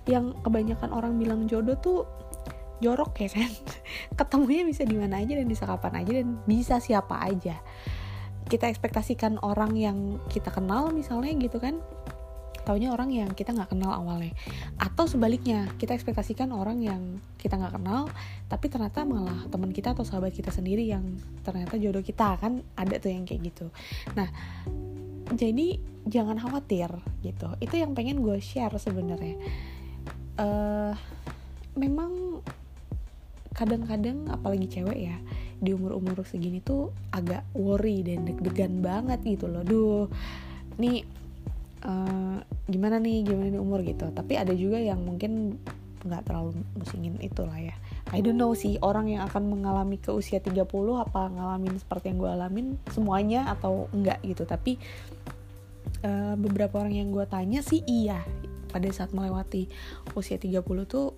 yang 0.09 0.33
kebanyakan 0.41 0.89
orang 0.91 1.15
bilang 1.21 1.45
jodoh 1.45 1.77
tuh 1.77 2.03
jorok 2.81 3.15
ya 3.21 3.29
kan 3.31 3.51
ketemunya 4.19 4.67
bisa 4.67 4.83
di 4.83 4.99
mana 4.99 5.23
aja 5.23 5.39
dan 5.39 5.47
bisa 5.47 5.63
kapan 5.63 6.03
aja 6.03 6.11
dan 6.19 6.27
bisa 6.43 6.75
siapa 6.83 7.15
aja. 7.23 7.55
Kita 8.43 8.67
ekspektasikan 8.67 9.39
orang 9.39 9.79
yang 9.79 10.19
kita 10.27 10.51
kenal 10.51 10.91
misalnya 10.91 11.31
gitu 11.39 11.63
kan 11.63 11.79
taunya 12.63 12.91
orang 12.91 13.11
yang 13.11 13.29
kita 13.35 13.51
nggak 13.51 13.75
kenal 13.75 13.91
awalnya. 13.91 14.33
Atau 14.79 15.07
sebaliknya 15.07 15.67
kita 15.77 15.95
ekspektasikan 15.95 16.51
orang 16.55 16.79
yang 16.79 17.01
kita 17.39 17.59
nggak 17.59 17.75
kenal 17.75 18.07
tapi 18.47 18.71
ternyata 18.71 19.03
malah 19.03 19.47
teman 19.51 19.75
kita 19.75 19.91
atau 19.91 20.07
sahabat 20.07 20.31
kita 20.31 20.49
sendiri 20.49 20.87
yang 20.87 21.03
ternyata 21.43 21.75
jodoh 21.75 22.03
kita 22.03 22.39
kan 22.39 22.63
ada 22.79 22.95
tuh 22.97 23.11
yang 23.11 23.27
kayak 23.27 23.51
gitu. 23.51 23.67
Nah 24.15 24.31
jadi 25.31 25.79
jangan 26.07 26.39
khawatir 26.39 26.91
gitu. 27.23 27.47
Itu 27.59 27.75
yang 27.79 27.95
pengen 27.95 28.23
gue 28.23 28.39
share 28.39 28.75
sebenarnya. 28.75 29.39
Uh, 30.33 30.95
memang 31.77 32.41
kadang-kadang 33.53 34.33
apalagi 34.33 34.65
cewek 34.65 35.13
ya 35.13 35.17
di 35.61 35.71
umur-umur 35.71 36.25
segini 36.25 36.59
tuh 36.59 36.91
agak 37.13 37.45
worry 37.55 38.01
dan 38.01 38.25
deg-degan 38.27 38.83
banget 38.83 39.21
gitu 39.23 39.47
loh. 39.47 39.63
Duh 39.63 40.05
nih 40.81 41.05
uh, 41.83 42.39
gimana 42.67 42.97
nih 42.97 43.27
gimana 43.27 43.47
nih 43.53 43.61
umur 43.61 43.83
gitu. 43.83 44.09
Tapi 44.11 44.39
ada 44.39 44.51
juga 44.55 44.79
yang 44.79 45.03
mungkin 45.03 45.59
nggak 46.03 46.27
terlalu 46.27 46.59
musingin 46.75 47.15
itulah 47.23 47.55
ya. 47.55 47.75
I 48.11 48.19
don't 48.19 48.35
know 48.35 48.51
sih 48.51 48.75
orang 48.83 49.07
yang 49.07 49.23
akan 49.27 49.47
mengalami 49.47 49.97
ke 49.99 50.11
usia 50.11 50.43
30 50.43 50.67
apa 50.99 51.31
ngalamin 51.31 51.79
seperti 51.79 52.11
yang 52.11 52.19
gue 52.19 52.31
alamin 52.31 52.67
semuanya 52.91 53.47
atau 53.51 53.87
enggak 53.95 54.19
gitu. 54.23 54.43
Tapi 54.43 54.75
uh, 56.03 56.35
beberapa 56.35 56.83
orang 56.83 56.95
yang 56.95 57.09
gue 57.11 57.23
tanya 57.27 57.63
sih 57.63 57.81
iya 57.87 58.19
pada 58.73 58.89
saat 58.91 59.15
melewati 59.15 59.69
usia 60.17 60.35
30 60.35 60.59
tuh 60.89 61.15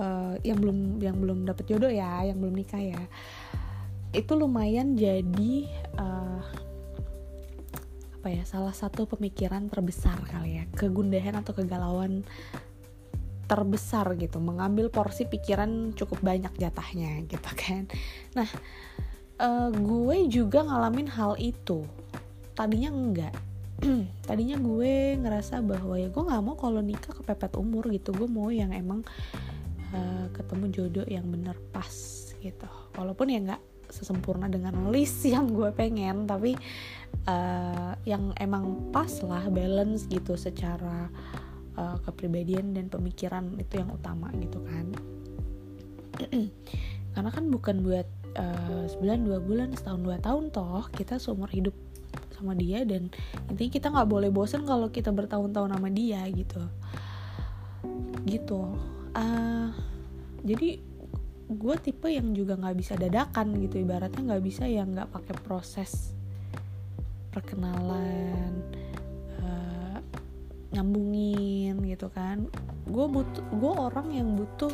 uh, 0.00 0.34
yang 0.42 0.58
belum 0.58 0.98
yang 0.98 1.16
belum 1.20 1.46
dapet 1.46 1.70
jodoh 1.70 1.92
ya 1.92 2.26
yang 2.26 2.42
belum 2.42 2.54
nikah 2.58 2.82
ya. 2.82 3.02
Itu 4.10 4.34
lumayan 4.34 4.98
jadi 4.98 5.70
uh, 5.94 6.69
apa 8.20 8.28
ya 8.36 8.44
salah 8.44 8.76
satu 8.76 9.08
pemikiran 9.08 9.72
terbesar 9.72 10.20
kali 10.28 10.60
ya 10.60 10.68
kegundahan 10.76 11.40
atau 11.40 11.56
kegalauan 11.56 12.20
terbesar 13.48 14.12
gitu 14.20 14.44
mengambil 14.44 14.92
porsi 14.92 15.24
pikiran 15.24 15.96
cukup 15.96 16.20
banyak 16.20 16.52
jatahnya 16.60 17.24
gitu 17.24 17.50
kan. 17.56 17.88
Nah 18.36 18.44
uh, 19.40 19.72
gue 19.72 20.28
juga 20.28 20.68
ngalamin 20.68 21.08
hal 21.08 21.40
itu. 21.40 21.88
Tadinya 22.52 22.92
enggak. 22.92 23.32
Tadinya 24.28 24.60
gue 24.60 25.16
ngerasa 25.16 25.64
bahwa 25.64 25.96
ya 25.96 26.12
gue 26.12 26.20
nggak 26.20 26.42
mau 26.44 26.60
kalau 26.60 26.84
nikah 26.84 27.16
kepepet 27.16 27.56
umur 27.56 27.88
gitu 27.88 28.12
gue 28.12 28.28
mau 28.28 28.52
yang 28.52 28.76
emang 28.76 29.00
uh, 29.96 30.28
ketemu 30.36 30.64
jodoh 30.76 31.06
yang 31.08 31.24
bener 31.24 31.56
pas 31.72 31.90
gitu. 32.36 32.68
Walaupun 33.00 33.32
ya 33.32 33.40
nggak 33.40 33.62
sesempurna 33.90 34.46
dengan 34.48 34.88
list 34.88 35.26
yang 35.34 35.50
gue 35.50 35.70
pengen 35.74 36.24
tapi 36.24 36.54
uh, 37.26 37.92
yang 38.06 38.32
emang 38.38 38.90
pas 38.94 39.10
lah 39.26 39.46
balance 39.50 40.06
gitu 40.06 40.38
secara 40.38 41.10
uh, 41.76 41.96
kepribadian 42.06 42.72
dan 42.72 42.86
pemikiran 42.88 43.58
itu 43.58 43.82
yang 43.82 43.90
utama 43.92 44.30
gitu 44.38 44.62
kan. 44.64 44.86
Karena 47.14 47.30
kan 47.34 47.44
bukan 47.50 47.82
buat 47.82 48.06
uh, 48.38 48.84
sebulan 48.86 49.26
dua 49.26 49.38
bulan 49.42 49.68
setahun 49.74 50.00
dua 50.00 50.16
tahun 50.22 50.54
toh 50.54 50.86
kita 50.94 51.18
seumur 51.18 51.50
hidup 51.50 51.74
sama 52.34 52.56
dia 52.56 52.88
dan 52.88 53.12
intinya 53.52 53.70
kita 53.70 53.86
nggak 53.92 54.08
boleh 54.08 54.30
bosen 54.32 54.64
kalau 54.64 54.88
kita 54.88 55.12
bertahun-tahun 55.12 55.76
sama 55.76 55.88
dia 55.92 56.24
gitu. 56.30 56.62
Gitu. 58.24 58.60
Uh, 59.10 59.74
jadi 60.46 60.80
gue 61.50 61.74
tipe 61.82 62.06
yang 62.06 62.30
juga 62.30 62.54
nggak 62.54 62.76
bisa 62.78 62.94
dadakan 62.94 63.58
gitu 63.58 63.82
ibaratnya 63.82 64.22
nggak 64.22 64.44
bisa 64.46 64.70
yang 64.70 64.94
nggak 64.94 65.10
pakai 65.10 65.34
proses 65.42 66.14
perkenalan 67.34 68.54
uh, 69.42 69.98
nyambungin 70.70 71.82
gitu 71.86 72.06
kan. 72.10 72.46
Gue 72.86 73.06
butuh 73.10 73.42
gue 73.50 73.72
orang 73.74 74.14
yang 74.14 74.38
butuh 74.38 74.70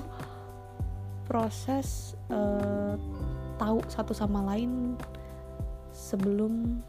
proses 1.24 2.12
uh, 2.28 2.96
tahu 3.56 3.80
satu 3.88 4.12
sama 4.12 4.44
lain 4.52 5.00
sebelum 5.96 6.80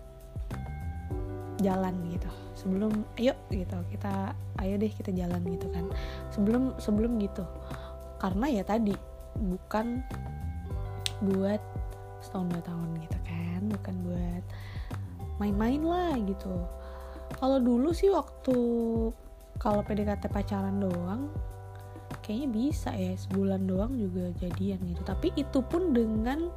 jalan 1.63 1.95
gitu. 2.11 2.31
Sebelum 2.59 2.91
ayo 3.15 3.35
gitu 3.55 3.77
kita 3.87 4.35
ayo 4.59 4.75
deh 4.75 4.91
kita 4.91 5.15
jalan 5.15 5.39
gitu 5.47 5.71
kan. 5.71 5.87
Sebelum 6.35 6.75
sebelum 6.75 7.15
gitu. 7.23 7.47
Karena 8.19 8.51
ya 8.51 8.67
tadi 8.67 9.16
bukan 9.37 10.01
buat 11.21 11.61
setahun 12.21 12.47
dua 12.51 12.63
tahun 12.65 12.89
gitu 13.01 13.17
kan. 13.25 13.61
Bukan 13.69 13.95
buat 14.05 14.43
main-main 15.37 15.81
lah 15.81 16.13
gitu. 16.25 16.53
Kalau 17.37 17.57
dulu 17.61 17.93
sih 17.93 18.09
waktu 18.09 18.57
kalau 19.57 19.81
PDKT 19.81 20.29
pacaran 20.29 20.77
doang 20.77 21.29
kayaknya 22.21 22.49
bisa 22.51 22.91
ya 22.91 23.15
sebulan 23.15 23.67
doang 23.67 23.95
juga 23.95 24.33
jadian 24.41 24.81
gitu. 24.83 25.01
Tapi 25.05 25.33
itu 25.37 25.59
pun 25.63 25.95
dengan 25.95 26.51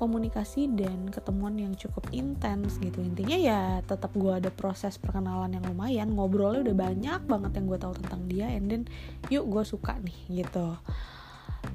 komunikasi 0.00 0.72
dan 0.80 1.12
ketemuan 1.12 1.60
yang 1.60 1.76
cukup 1.76 2.08
intens 2.16 2.80
gitu. 2.80 3.04
Intinya 3.04 3.36
ya 3.36 3.60
tetap 3.84 4.16
gue 4.16 4.32
ada 4.32 4.48
proses 4.48 4.96
perkenalan 4.96 5.52
yang 5.52 5.64
lumayan 5.68 6.08
ngobrolnya 6.16 6.64
udah 6.64 6.76
banyak 6.76 7.20
banget 7.28 7.52
yang 7.60 7.66
gue 7.68 7.78
tahu 7.78 7.94
tentang 8.00 8.20
dia 8.24 8.48
and 8.48 8.72
then 8.72 8.82
yuk 9.28 9.44
gue 9.52 9.60
suka 9.60 10.00
nih 10.00 10.44
gitu 10.44 10.72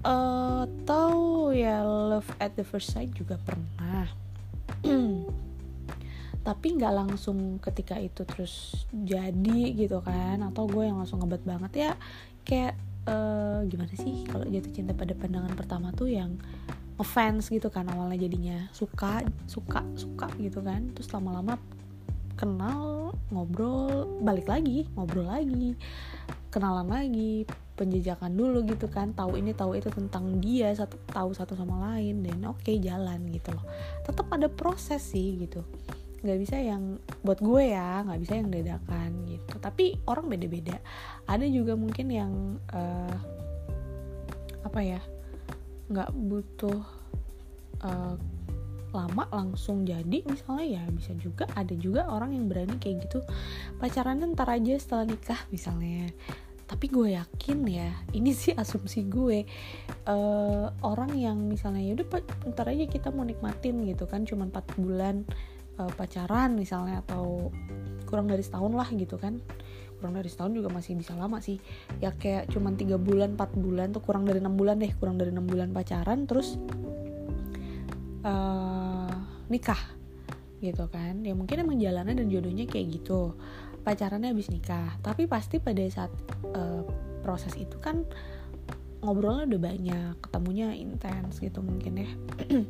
atau 0.06 1.50
ya 1.50 1.82
love 1.82 2.30
at 2.38 2.54
the 2.54 2.66
first 2.66 2.94
sight 2.94 3.10
juga 3.14 3.42
pernah. 3.42 4.10
Tapi 6.46 6.68
nggak 6.78 6.94
langsung 6.94 7.58
ketika 7.58 7.98
itu 7.98 8.22
terus 8.22 8.86
jadi 8.94 9.74
gitu 9.74 9.98
kan 10.06 10.46
atau 10.46 10.70
gue 10.70 10.86
yang 10.86 11.02
langsung 11.02 11.18
ngebet 11.26 11.42
banget 11.42 11.72
ya 11.74 11.92
kayak 12.46 12.78
uh, 13.10 13.66
gimana 13.66 13.90
sih 13.98 14.30
kalau 14.30 14.46
jatuh 14.46 14.70
cinta 14.70 14.94
pada 14.94 15.18
pandangan 15.18 15.58
pertama 15.58 15.90
tuh 15.90 16.14
yang 16.14 16.38
ngefans 16.96 17.52
gitu 17.52 17.68
kan 17.74 17.90
awalnya 17.92 18.30
jadinya 18.30 18.70
suka 18.72 19.26
suka 19.50 19.84
suka 20.00 20.32
gitu 20.40 20.64
kan 20.64 20.94
terus 20.96 21.12
lama-lama 21.12 21.60
kenal 22.36 23.16
ngobrol 23.34 24.22
balik 24.22 24.46
lagi 24.46 24.86
ngobrol 24.94 25.28
lagi 25.28 25.74
kenalan 26.56 26.88
lagi 26.88 27.44
penjejakan 27.76 28.32
dulu 28.32 28.64
gitu 28.64 28.88
kan. 28.88 29.12
Tahu 29.12 29.36
ini 29.36 29.52
tahu 29.52 29.76
itu 29.76 29.92
tentang 29.92 30.40
dia 30.40 30.72
satu 30.72 30.96
tahu 31.12 31.36
satu 31.36 31.54
sama 31.60 31.92
lain 31.92 32.24
dan 32.24 32.40
oke 32.48 32.64
okay, 32.64 32.80
jalan 32.80 33.28
gitu 33.28 33.52
loh. 33.52 33.68
Tetap 34.08 34.32
ada 34.32 34.48
proses 34.48 35.04
sih 35.04 35.36
gitu. 35.36 35.68
Nggak 36.24 36.40
bisa 36.40 36.56
yang 36.58 36.98
buat 37.22 37.44
gue 37.44 37.76
ya 37.76 38.08
nggak 38.08 38.20
bisa 38.24 38.34
yang 38.40 38.48
dadakan 38.48 39.12
gitu. 39.28 39.54
Tapi 39.60 40.00
orang 40.08 40.32
beda-beda. 40.32 40.80
Ada 41.28 41.44
juga 41.52 41.76
mungkin 41.76 42.08
yang 42.08 42.32
uh, 42.72 43.16
apa 44.64 44.80
ya 44.80 45.04
nggak 45.92 46.10
butuh 46.16 46.82
uh, 47.84 48.16
lama 48.96 49.28
langsung 49.30 49.84
jadi 49.84 50.24
misalnya 50.24 50.80
ya 50.80 50.84
bisa 50.90 51.12
juga 51.20 51.44
ada 51.52 51.76
juga 51.76 52.08
orang 52.08 52.32
yang 52.32 52.48
berani 52.48 52.80
kayak 52.80 53.06
gitu 53.06 53.20
pacaran 53.78 54.24
ntar 54.32 54.48
aja 54.48 54.80
setelah 54.80 55.06
nikah 55.12 55.42
misalnya. 55.52 56.10
Tapi 56.66 56.90
gue 56.90 57.14
yakin 57.14 57.60
ya 57.70 57.94
ini 58.18 58.34
sih 58.34 58.56
asumsi 58.58 59.06
gue 59.06 59.46
uh, 60.10 60.66
orang 60.82 61.14
yang 61.14 61.38
misalnya 61.46 61.86
ya 61.86 61.94
udah 61.94 62.08
ntar 62.56 62.74
aja 62.74 62.90
kita 62.90 63.14
mau 63.14 63.22
nikmatin 63.22 63.86
gitu 63.86 64.10
kan 64.10 64.26
cuma 64.26 64.50
4 64.50 64.82
bulan 64.82 65.22
uh, 65.78 65.92
pacaran 65.94 66.58
misalnya 66.58 67.06
atau 67.06 67.54
kurang 68.10 68.26
dari 68.26 68.42
setahun 68.42 68.74
lah 68.74 68.90
gitu 68.96 69.20
kan. 69.22 69.38
Kurang 70.02 70.18
dari 70.18 70.26
setahun 70.26 70.58
juga 70.58 70.74
masih 70.74 70.98
bisa 70.98 71.14
lama 71.14 71.38
sih. 71.38 71.62
Ya 72.02 72.10
kayak 72.18 72.50
cuman 72.50 72.80
tiga 72.82 72.98
bulan 72.98 73.38
4 73.38 73.62
bulan 73.62 73.94
tuh 73.94 74.02
kurang 74.02 74.26
dari 74.26 74.42
enam 74.42 74.58
bulan 74.58 74.82
deh 74.82 74.90
kurang 74.98 75.22
dari 75.22 75.30
enam 75.30 75.46
bulan 75.46 75.70
pacaran 75.70 76.26
terus 76.26 76.58
uh, 78.26 78.55
nikah 79.48 79.80
gitu 80.64 80.88
kan. 80.90 81.22
Ya 81.22 81.38
mungkin 81.38 81.62
emang 81.62 81.78
jalannya 81.78 82.26
dan 82.26 82.28
jodohnya 82.32 82.66
kayak 82.66 83.02
gitu. 83.02 83.36
Pacarannya 83.86 84.34
habis 84.34 84.50
nikah. 84.50 84.98
Tapi 85.06 85.30
pasti 85.30 85.62
pada 85.62 85.84
saat 85.90 86.12
uh, 86.56 86.82
proses 87.22 87.54
itu 87.58 87.78
kan 87.78 88.06
ngobrolnya 89.06 89.46
udah 89.46 89.62
banyak 89.62 90.14
ketemunya 90.26 90.74
intens 90.74 91.38
gitu 91.38 91.62
mungkin 91.62 92.02
ya. 92.02 92.10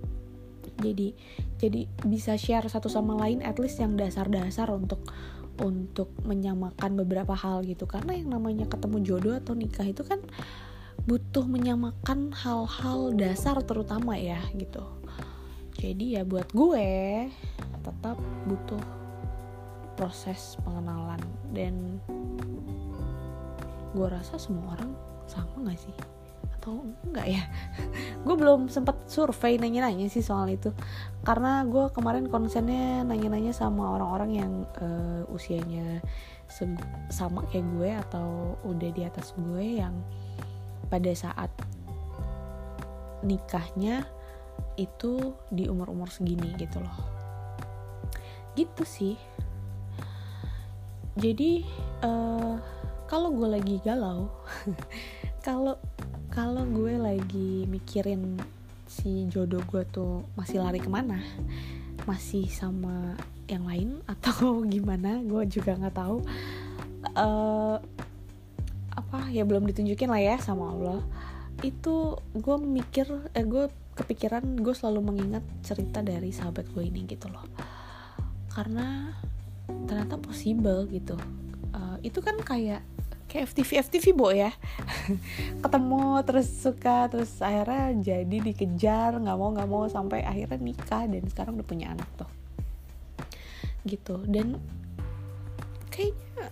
Jadi 0.76 1.16
jadi 1.56 1.88
bisa 2.04 2.36
share 2.36 2.68
satu 2.68 2.92
sama 2.92 3.16
lain 3.16 3.40
at 3.40 3.56
least 3.64 3.80
yang 3.80 3.96
dasar-dasar 3.96 4.68
untuk 4.76 5.08
untuk 5.56 6.12
menyamakan 6.28 7.00
beberapa 7.00 7.32
hal 7.32 7.64
gitu. 7.64 7.88
Karena 7.88 8.12
yang 8.12 8.36
namanya 8.36 8.68
ketemu 8.68 9.00
jodoh 9.08 9.40
atau 9.40 9.56
nikah 9.56 9.88
itu 9.88 10.04
kan 10.04 10.20
butuh 11.06 11.46
menyamakan 11.48 12.34
hal-hal 12.34 13.14
dasar 13.14 13.62
terutama 13.62 14.18
ya 14.18 14.42
gitu 14.58 14.82
jadi 15.86 16.06
ya 16.18 16.22
buat 16.26 16.50
gue 16.50 16.90
tetap 17.86 18.18
butuh 18.50 18.82
proses 19.94 20.58
pengenalan. 20.66 21.22
Dan 21.54 22.02
gue 23.96 24.08
rasa 24.10 24.36
semua 24.42 24.76
orang 24.76 24.92
sama 25.30 25.70
gak 25.70 25.80
sih? 25.80 25.96
Atau 26.60 26.84
enggak 27.06 27.28
ya? 27.30 27.44
Gue 28.26 28.36
belum 28.36 28.68
sempet 28.74 28.98
survei 29.06 29.62
nanya-nanya 29.62 30.10
sih 30.10 30.26
soal 30.26 30.50
itu. 30.50 30.74
Karena 31.22 31.62
gue 31.62 31.94
kemarin 31.94 32.26
konsennya 32.26 33.06
nanya-nanya 33.06 33.54
sama 33.54 33.96
orang-orang 33.96 34.32
yang 34.34 34.52
uh, 34.82 35.24
usianya 35.30 36.02
sama 37.10 37.46
kayak 37.50 37.66
gue 37.78 37.90
atau 38.10 38.58
udah 38.66 38.90
di 38.94 39.02
atas 39.06 39.34
gue 39.38 39.82
yang 39.82 39.94
pada 40.90 41.10
saat 41.14 41.50
nikahnya 43.26 44.06
itu 44.76 45.36
di 45.52 45.68
umur-umur 45.72 46.12
segini 46.12 46.52
gitu 46.60 46.84
loh. 46.84 46.98
Gitu 48.56 48.84
sih. 48.84 49.16
Jadi 51.16 51.64
uh, 52.04 52.60
kalau 53.08 53.32
gue 53.32 53.48
lagi 53.48 53.80
galau 53.80 54.28
kalau 55.46 55.80
kalau 56.28 56.68
gue 56.68 57.00
lagi 57.00 57.64
mikirin 57.72 58.36
si 58.84 59.24
jodoh 59.32 59.64
gue 59.64 59.88
tuh 59.88 60.28
masih 60.36 60.60
lari 60.60 60.84
ke 60.84 60.92
mana 60.92 61.24
masih 62.04 62.52
sama 62.52 63.16
yang 63.48 63.64
lain 63.64 64.02
atau 64.14 64.62
gimana 64.68 65.24
gue 65.24 65.44
juga 65.48 65.80
nggak 65.80 65.96
tahu. 65.96 66.18
Uh, 67.16 67.78
apa 68.96 69.30
ya 69.30 69.46
belum 69.46 69.64
ditunjukin 69.70 70.12
lah 70.12 70.20
ya 70.20 70.36
sama 70.42 70.76
Allah. 70.76 71.02
Itu 71.64 72.20
gue 72.36 72.58
mikir 72.60 73.08
eh 73.32 73.46
gue 73.48 73.72
kepikiran 73.96 74.44
gue 74.60 74.76
selalu 74.76 75.16
mengingat 75.16 75.44
cerita 75.64 76.04
dari 76.04 76.30
sahabat 76.36 76.68
gue 76.76 76.84
ini 76.84 77.08
gitu 77.08 77.32
loh. 77.32 77.48
Karena 78.52 79.16
ternyata 79.88 80.20
possible 80.20 80.86
gitu. 80.92 81.16
Uh, 81.72 81.98
itu 82.04 82.20
kan 82.20 82.36
kayak 82.44 82.84
kayak 83.32 83.52
FTV 83.52 83.70
FTV 83.88 84.06
bo 84.12 84.30
ya. 84.36 84.52
Ketemu 85.64 86.22
terus 86.28 86.48
suka 86.52 87.08
terus 87.08 87.40
akhirnya 87.40 87.96
jadi 88.04 88.38
dikejar 88.44 89.16
nggak 89.16 89.38
mau 89.40 89.50
nggak 89.56 89.70
mau 89.72 89.88
sampai 89.88 90.28
akhirnya 90.28 90.60
nikah 90.60 91.08
dan 91.08 91.24
sekarang 91.32 91.56
udah 91.56 91.68
punya 91.68 91.96
anak 91.96 92.08
tuh. 92.20 92.30
Gitu. 93.88 94.20
Dan 94.28 94.60
kayaknya 95.88 96.52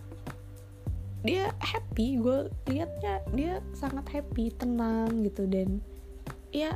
dia 1.23 1.55
happy 1.59 2.19
gue 2.19 2.51
liatnya 2.67 3.23
dia 3.31 3.63
sangat 3.75 4.03
happy 4.11 4.51
tenang 4.59 5.23
gitu 5.23 5.47
dan 5.47 5.79
ya 6.51 6.75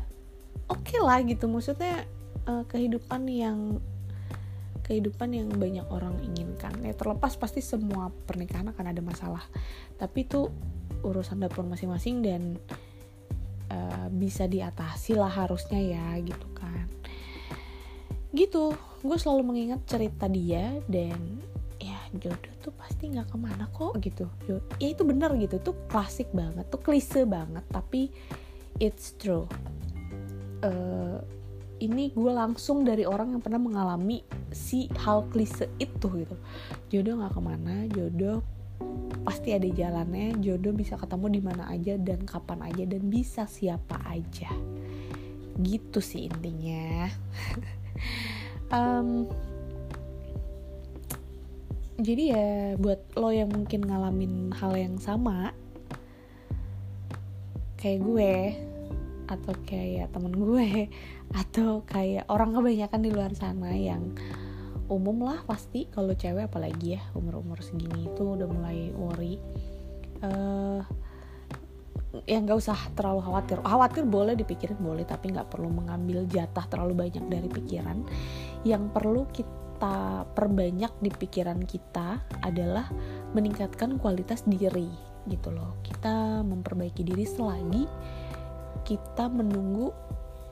oke 0.68 0.84
okay 0.84 1.00
lah 1.00 1.20
gitu. 1.24 1.48
Maksudnya 1.48 2.06
uh, 2.48 2.64
kehidupan 2.68 3.28
yang 3.28 3.80
kehidupan 4.88 5.36
yang 5.36 5.52
banyak 5.52 5.84
orang 5.92 6.16
inginkan. 6.24 6.72
Ya 6.80 6.96
terlepas 6.96 7.36
pasti 7.36 7.60
semua 7.60 8.08
pernikahan 8.24 8.72
akan 8.72 8.86
ada 8.88 9.02
masalah. 9.04 9.44
Tapi 10.00 10.24
itu 10.24 10.48
urusan 11.04 11.44
dapur 11.44 11.68
masing-masing 11.68 12.24
dan 12.24 12.56
uh, 13.68 14.08
bisa 14.08 14.48
diatasi 14.48 15.20
lah 15.20 15.32
harusnya 15.32 15.80
ya 15.80 16.16
gitu 16.24 16.48
kan. 16.56 16.88
Gitu. 18.32 18.72
Gue 19.04 19.18
selalu 19.20 19.44
mengingat 19.44 19.84
cerita 19.84 20.32
dia 20.32 20.72
dan 20.88 21.44
ya 21.78 22.00
jodoh 22.16 22.56
tuh 22.64 22.74
pasti 22.74 23.12
nggak 23.12 23.28
ke 23.28 23.38
mana 23.38 23.68
kok 23.76 24.00
gitu. 24.00 24.32
Ya 24.80 24.88
itu 24.88 25.04
bener 25.04 25.36
gitu. 25.36 25.60
Tuh 25.60 25.76
klasik 25.92 26.32
banget 26.32 26.64
tuh 26.72 26.80
klise 26.80 27.28
banget 27.28 27.68
tapi 27.68 28.08
it's 28.80 29.20
true 29.20 29.52
uh, 30.64 31.18
ini 31.78 32.10
gue 32.14 32.34
langsung 32.34 32.82
dari 32.82 33.06
orang 33.06 33.38
yang 33.38 33.42
pernah 33.42 33.62
mengalami 33.62 34.26
si 34.50 34.90
hal 34.98 35.30
klise 35.30 35.70
itu 35.78 36.08
gitu. 36.26 36.36
Jodoh 36.90 37.22
nggak 37.22 37.34
ke 37.38 37.42
mana 37.42 37.76
jodoh 37.92 38.42
pasti 39.26 39.58
ada 39.58 39.66
jalannya 39.68 40.38
jodoh 40.40 40.72
bisa 40.72 40.96
ketemu 40.96 41.28
di 41.34 41.42
mana 41.42 41.64
aja 41.74 41.98
dan 41.98 42.24
kapan 42.24 42.70
aja 42.70 42.84
dan 42.86 43.04
bisa 43.10 43.46
siapa 43.46 43.98
aja. 44.10 44.50
Gitu 45.62 46.00
sih 46.02 46.30
intinya. 46.30 47.10
Um, 48.68 49.32
jadi 51.98 52.24
ya 52.36 52.48
buat 52.76 53.00
lo 53.16 53.32
yang 53.32 53.48
mungkin 53.48 53.88
ngalamin 53.88 54.52
hal 54.54 54.76
yang 54.76 55.00
sama 55.00 55.56
kayak 57.80 58.04
gue 58.04 58.34
atau 59.28 59.54
kayak 59.68 60.12
temen 60.16 60.34
gue 60.34 60.88
atau 61.44 61.84
kayak 61.84 62.26
orang 62.32 62.56
kebanyakan 62.56 63.02
di 63.04 63.12
luar 63.12 63.32
sana 63.36 63.76
yang 63.76 64.16
umum 64.88 65.28
lah 65.28 65.44
pasti 65.44 65.92
kalau 65.92 66.16
cewek 66.16 66.48
apalagi 66.48 66.96
ya 66.96 67.02
umur-umur 67.12 67.60
segini 67.60 68.08
itu 68.08 68.24
udah 68.24 68.48
mulai 68.48 68.92
worry. 68.96 69.36
Uh, 70.24 70.82
yang 72.26 72.48
nggak 72.48 72.58
usah 72.58 72.80
terlalu 72.96 73.22
khawatir. 73.28 73.60
Khawatir 73.62 74.04
boleh 74.08 74.34
dipikirin 74.34 74.80
boleh 74.80 75.04
tapi 75.04 75.36
nggak 75.36 75.52
perlu 75.52 75.70
mengambil 75.70 76.24
jatah 76.32 76.66
terlalu 76.72 77.08
banyak 77.08 77.24
dari 77.28 77.52
pikiran. 77.52 78.02
Yang 78.64 78.84
perlu 78.96 79.28
kita 79.30 80.26
perbanyak 80.34 80.90
di 81.04 81.12
pikiran 81.14 81.60
kita 81.68 82.24
adalah 82.42 82.90
meningkatkan 83.36 84.00
kualitas 84.00 84.48
diri 84.48 84.90
gitu 85.28 85.52
loh. 85.52 85.78
Kita 85.84 86.42
memperbaiki 86.42 87.04
diri 87.04 87.28
selagi 87.28 87.84
kita 88.88 89.28
menunggu 89.28 89.92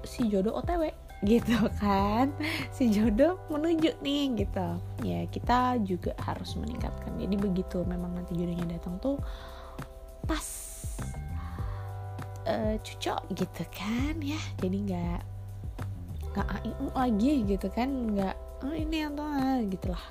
si 0.03 0.27
jodoh 0.27 0.59
OTW 0.59 0.91
gitu 1.23 1.55
kan? 1.79 2.35
Si 2.75 2.91
jodoh 2.91 3.39
menuju 3.47 3.95
nih 4.03 4.35
gitu. 4.43 4.67
Ya 5.07 5.23
kita 5.31 5.79
juga 5.87 6.11
harus 6.19 6.59
meningkatkan. 6.59 7.15
Jadi 7.15 7.35
begitu 7.39 7.87
memang 7.87 8.11
nanti 8.11 8.35
jodohnya 8.35 8.75
datang 8.75 8.99
tuh 8.99 9.15
pas 10.27 10.45
uh, 12.43 12.75
cocok 12.83 13.19
gitu 13.31 13.63
kan 13.71 14.19
ya. 14.19 14.39
Jadi 14.59 14.77
nggak 14.91 15.21
nggak 16.35 16.47
lagi 16.91 17.33
gitu 17.47 17.67
kan? 17.71 17.89
Nggak 18.11 18.35
oh, 18.67 18.75
ini 18.75 19.07
atau 19.07 19.23
ah, 19.23 19.59
gitulah. 19.63 20.05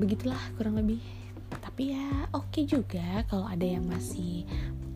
Begitulah 0.00 0.40
kurang 0.56 0.80
lebih. 0.80 1.04
Tapi 1.48 1.92
ya 1.94 2.26
oke 2.34 2.48
okay 2.50 2.64
juga 2.64 3.22
kalau 3.30 3.46
ada 3.46 3.62
yang 3.62 3.86
masih 3.86 4.48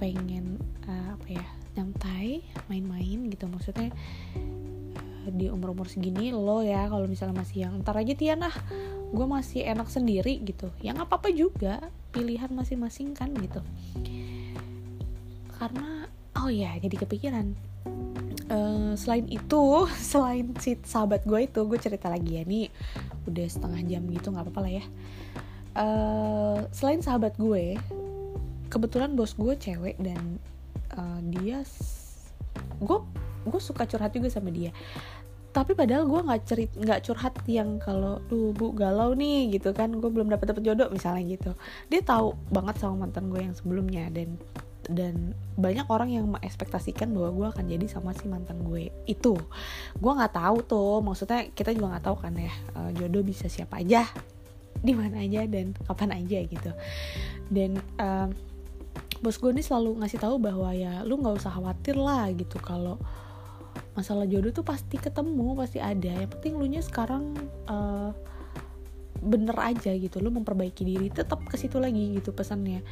pengen 0.02 0.58
uh, 0.90 1.14
apa 1.14 1.28
ya 1.38 1.46
nyantai 1.76 2.44
main-main 2.68 3.28
gitu. 3.32 3.48
Maksudnya 3.48 3.90
uh, 4.36 5.28
di 5.32 5.48
umur-umur 5.48 5.88
segini 5.88 6.30
lo 6.34 6.60
ya 6.60 6.88
kalau 6.88 7.06
misalnya 7.08 7.40
masih 7.40 7.68
yang 7.68 7.80
ntar 7.80 7.96
aja 7.96 8.12
Tiana 8.12 8.50
gue 9.12 9.26
masih 9.28 9.68
enak 9.68 9.92
sendiri 9.92 10.40
gitu. 10.40 10.72
Ya 10.80 10.96
nggak 10.96 11.08
apa-apa 11.08 11.28
juga 11.32 11.84
pilihan 12.12 12.48
masing-masing 12.52 13.12
kan 13.12 13.32
gitu. 13.36 13.60
Karena 15.60 16.08
oh 16.40 16.48
ya 16.48 16.76
jadi 16.80 16.96
kepikiran. 17.04 17.72
Uh, 18.52 18.92
selain 19.00 19.24
itu 19.32 19.88
selain 20.12 20.52
si 20.60 20.76
sahabat 20.84 21.24
gue 21.24 21.40
itu 21.44 21.60
gue 21.64 21.78
cerita 21.80 22.12
lagi 22.12 22.36
ya 22.36 22.44
nih 22.44 22.68
udah 23.24 23.46
setengah 23.48 23.80
jam 23.88 24.02
gitu 24.12 24.28
nggak 24.32 24.44
apa-apa 24.48 24.60
lah 24.64 24.72
ya. 24.80 24.84
Uh, 25.72 26.58
selain 26.68 27.00
sahabat 27.00 27.32
gue 27.40 27.80
kebetulan 28.68 29.12
bos 29.12 29.36
gue 29.36 29.56
cewek 29.56 30.00
dan 30.00 30.40
uh, 30.96 31.20
dia 31.24 31.64
gue 32.82 32.98
gue 33.46 33.60
suka 33.62 33.88
curhat 33.88 34.12
juga 34.14 34.28
sama 34.30 34.50
dia. 34.52 34.70
Tapi 35.52 35.76
padahal 35.76 36.08
gue 36.08 36.20
nggak 36.24 36.42
cerit 36.48 36.72
nggak 36.72 37.00
curhat 37.04 37.34
yang 37.44 37.76
kalau 37.76 38.24
tuh 38.24 38.56
bu 38.56 38.72
galau 38.72 39.12
nih 39.12 39.52
gitu 39.52 39.76
kan. 39.76 39.92
Gue 40.00 40.08
belum 40.08 40.32
dapat 40.32 40.56
dapat 40.56 40.62
jodoh 40.64 40.88
misalnya 40.88 41.36
gitu. 41.36 41.52
Dia 41.92 42.00
tahu 42.00 42.32
banget 42.48 42.80
sama 42.80 43.04
mantan 43.04 43.28
gue 43.28 43.40
yang 43.44 43.52
sebelumnya 43.52 44.08
dan 44.08 44.40
dan 44.90 45.36
banyak 45.54 45.86
orang 45.86 46.10
yang 46.10 46.26
mengekspektasikan 46.26 47.14
bahwa 47.14 47.30
gue 47.30 47.46
akan 47.54 47.64
jadi 47.70 47.86
sama 47.86 48.16
si 48.16 48.26
mantan 48.26 48.64
gue 48.64 48.90
itu. 49.06 49.36
Gue 50.00 50.12
nggak 50.16 50.34
tahu 50.34 50.56
tuh 50.64 50.98
maksudnya 51.04 51.46
kita 51.52 51.76
juga 51.76 51.98
nggak 51.98 52.04
tahu 52.08 52.16
kan 52.18 52.32
ya 52.34 52.52
uh, 52.74 52.90
jodoh 52.96 53.22
bisa 53.22 53.46
siapa 53.46 53.78
aja 53.78 54.08
di 54.82 54.96
mana 54.96 55.22
aja 55.22 55.46
dan 55.46 55.76
kapan 55.86 56.16
aja 56.16 56.38
gitu. 56.48 56.70
Dan 57.52 57.78
uh, 58.00 58.32
bos 59.22 59.38
gue 59.38 59.54
nih 59.54 59.62
selalu 59.62 60.02
ngasih 60.02 60.18
tahu 60.18 60.36
bahwa 60.42 60.74
ya 60.74 61.06
lu 61.06 61.22
nggak 61.22 61.38
usah 61.38 61.54
khawatir 61.54 61.94
lah 61.94 62.26
gitu 62.34 62.58
kalau 62.58 62.98
masalah 63.94 64.26
jodoh 64.26 64.50
tuh 64.50 64.66
pasti 64.66 64.98
ketemu 64.98 65.54
pasti 65.54 65.78
ada. 65.78 66.10
Yang 66.10 66.36
penting 66.38 66.58
lu 66.58 66.66
nya 66.66 66.82
sekarang 66.82 67.38
uh, 67.70 68.10
bener 69.22 69.54
aja 69.54 69.94
gitu 69.94 70.18
lu 70.18 70.34
memperbaiki 70.34 70.82
diri 70.82 71.06
tetap 71.06 71.46
ke 71.46 71.54
situ 71.54 71.78
lagi 71.78 72.18
gitu 72.18 72.34
pesannya. 72.34 72.82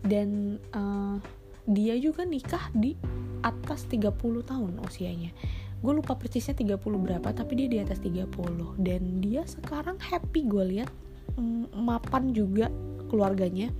Dan 0.00 0.62
uh, 0.70 1.18
dia 1.66 1.98
juga 1.98 2.22
nikah 2.22 2.70
di 2.72 2.94
atas 3.42 3.90
30 3.90 4.14
tahun 4.46 4.72
usianya. 4.86 5.34
Gue 5.80 5.96
lupa 5.96 6.14
persisnya 6.14 6.54
30 6.54 6.76
berapa 6.78 7.28
tapi 7.32 7.56
dia 7.56 7.68
di 7.68 7.78
atas 7.80 7.98
30 8.04 8.30
dan 8.78 9.02
dia 9.18 9.42
sekarang 9.48 9.96
happy 9.96 10.44
gue 10.44 10.64
lihat 10.76 10.92
mm, 11.40 11.72
mapan 11.72 12.36
juga 12.36 12.68
keluarganya 13.08 13.72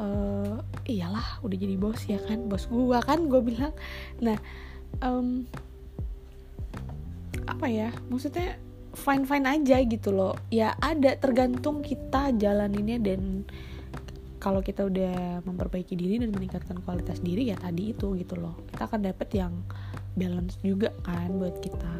uh, 0.00 0.64
iyalah 0.88 1.44
udah 1.44 1.56
jadi 1.60 1.76
bos 1.76 2.00
ya 2.08 2.18
kan 2.24 2.48
bos 2.48 2.64
gua 2.66 3.04
kan 3.04 3.28
gue 3.28 3.40
bilang. 3.44 3.76
Nah 4.24 4.40
um, 5.04 5.44
apa 7.44 7.66
ya 7.68 7.92
maksudnya 8.08 8.56
fine 8.96 9.28
fine 9.28 9.46
aja 9.46 9.76
gitu 9.84 10.10
loh. 10.10 10.34
Ya 10.48 10.74
ada 10.80 11.14
tergantung 11.20 11.84
kita 11.84 12.32
jalaninnya 12.34 12.98
dan 12.98 13.44
kalau 14.40 14.64
kita 14.64 14.88
udah 14.88 15.44
memperbaiki 15.44 15.92
diri 15.92 16.16
dan 16.16 16.32
meningkatkan 16.32 16.80
kualitas 16.80 17.20
diri 17.20 17.52
ya 17.52 17.56
tadi 17.60 17.92
itu 17.92 18.16
gitu 18.16 18.40
loh. 18.40 18.56
Kita 18.72 18.88
akan 18.88 19.04
dapet 19.04 19.28
yang 19.36 19.52
balance 20.16 20.56
juga 20.64 20.90
kan 21.04 21.36
buat 21.36 21.60
kita. 21.60 21.92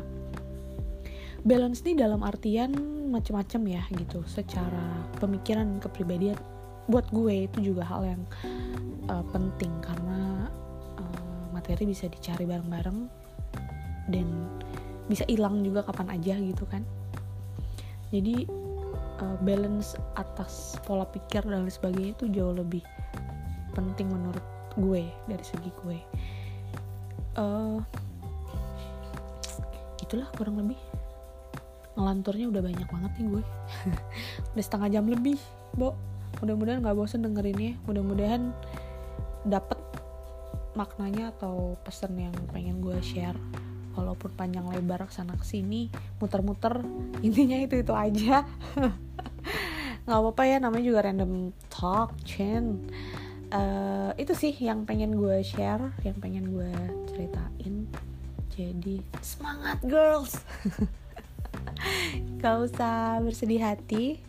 Balance 1.41 1.85
nih 1.85 1.97
dalam 1.97 2.21
artian 2.21 2.73
macam-macam 3.13 3.61
ya 3.69 3.83
gitu 3.97 4.21
secara 4.29 5.09
pemikiran 5.21 5.81
kepribadian 5.81 6.37
buat 6.91 7.07
gue 7.15 7.47
itu 7.47 7.73
juga 7.73 7.87
hal 7.87 8.03
yang 8.03 8.23
uh, 9.07 9.25
penting 9.31 9.71
karena 9.79 10.51
uh, 10.99 11.45
materi 11.55 11.87
bisa 11.87 12.11
dicari 12.11 12.45
bareng-bareng 12.45 13.07
dan 14.11 14.27
bisa 15.07 15.23
hilang 15.31 15.63
juga 15.63 15.87
kapan 15.87 16.19
aja 16.19 16.35
gitu 16.39 16.67
kan. 16.67 16.83
Jadi 18.11 18.47
uh, 19.23 19.37
balance 19.47 19.95
atas 20.19 20.79
pola 20.83 21.07
pikir 21.07 21.47
dan 21.47 21.63
lain 21.63 21.71
sebagainya 21.71 22.13
itu 22.19 22.27
jauh 22.35 22.55
lebih 22.55 22.83
penting 23.75 24.11
menurut 24.11 24.43
gue 24.75 25.07
dari 25.31 25.45
segi 25.47 25.71
gue. 25.87 25.99
Uh, 27.39 27.79
itulah 30.03 30.27
kurang 30.35 30.59
lebih. 30.59 30.79
Ngelanturnya 31.95 32.51
udah 32.51 32.63
banyak 32.63 32.89
banget 32.91 33.13
nih 33.19 33.27
gue. 33.31 33.43
Udah 34.55 34.65
setengah 34.65 34.89
jam 34.91 35.07
lebih 35.07 35.39
bo 35.79 35.95
mudah-mudahan 36.41 36.81
nggak 36.83 36.97
bosen 36.97 37.23
dengerinnya 37.23 37.77
mudah-mudahan 37.85 38.51
dapet 39.45 39.79
maknanya 40.75 41.35
atau 41.37 41.77
pesan 41.83 42.17
yang 42.17 42.35
pengen 42.55 42.81
gue 42.81 42.97
share. 43.03 43.37
Walaupun 43.99 44.31
panjang 44.39 44.71
lebar 44.71 45.03
ke 45.03 45.13
sana 45.13 45.35
ke 45.35 45.43
sini 45.43 45.91
muter-muter 46.23 46.79
intinya 47.27 47.59
itu 47.59 47.83
itu 47.83 47.93
aja. 47.93 48.47
Nggak 50.07 50.19
apa-apa 50.19 50.43
ya 50.47 50.57
namanya 50.63 50.85
juga 50.87 51.01
random 51.07 51.53
talk 51.69 52.17
Chen 52.25 52.89
uh, 53.51 54.11
itu 54.17 54.33
sih 54.35 54.55
yang 54.57 54.87
pengen 54.87 55.19
gue 55.19 55.43
share 55.43 55.93
yang 56.07 56.17
pengen 56.19 56.51
gue 56.51 56.73
ceritain. 57.11 57.87
Jadi 58.55 59.03
semangat 59.23 59.79
girls! 59.85 60.41
Gak 62.41 62.57
usah 62.61 63.21
bersedih 63.25 63.61
hati 63.61 64.21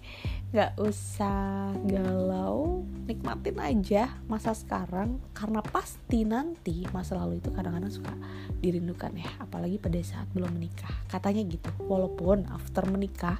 gak 0.52 0.76
usah 0.84 1.72
galau 1.88 2.84
nikmatin 3.08 3.56
aja 3.56 4.20
masa 4.28 4.52
sekarang. 4.52 5.24
Karena 5.32 5.64
pasti 5.64 6.28
nanti 6.28 6.84
masa 6.92 7.16
lalu 7.16 7.40
itu 7.40 7.56
kadang-kadang 7.56 7.92
suka 7.92 8.12
dirindukan 8.60 9.16
ya. 9.16 9.32
Apalagi 9.40 9.80
pada 9.80 9.96
saat 10.04 10.28
belum 10.36 10.52
menikah. 10.52 10.92
Katanya 11.08 11.48
gitu. 11.48 11.72
Walaupun 11.88 12.52
after 12.52 12.84
menikah 12.92 13.40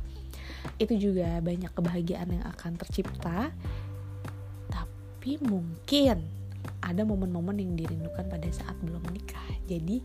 itu 0.80 1.12
juga 1.12 1.44
banyak 1.44 1.76
kebahagiaan 1.76 2.32
yang 2.32 2.46
akan 2.48 2.80
tercipta. 2.80 3.52
Tapi 4.72 5.36
mungkin 5.44 6.24
ada 6.80 7.04
momen-momen 7.04 7.60
yang 7.60 7.76
dirindukan 7.76 8.32
pada 8.32 8.48
saat 8.56 8.80
belum 8.80 9.04
menikah. 9.04 9.44
Jadi 9.68 10.00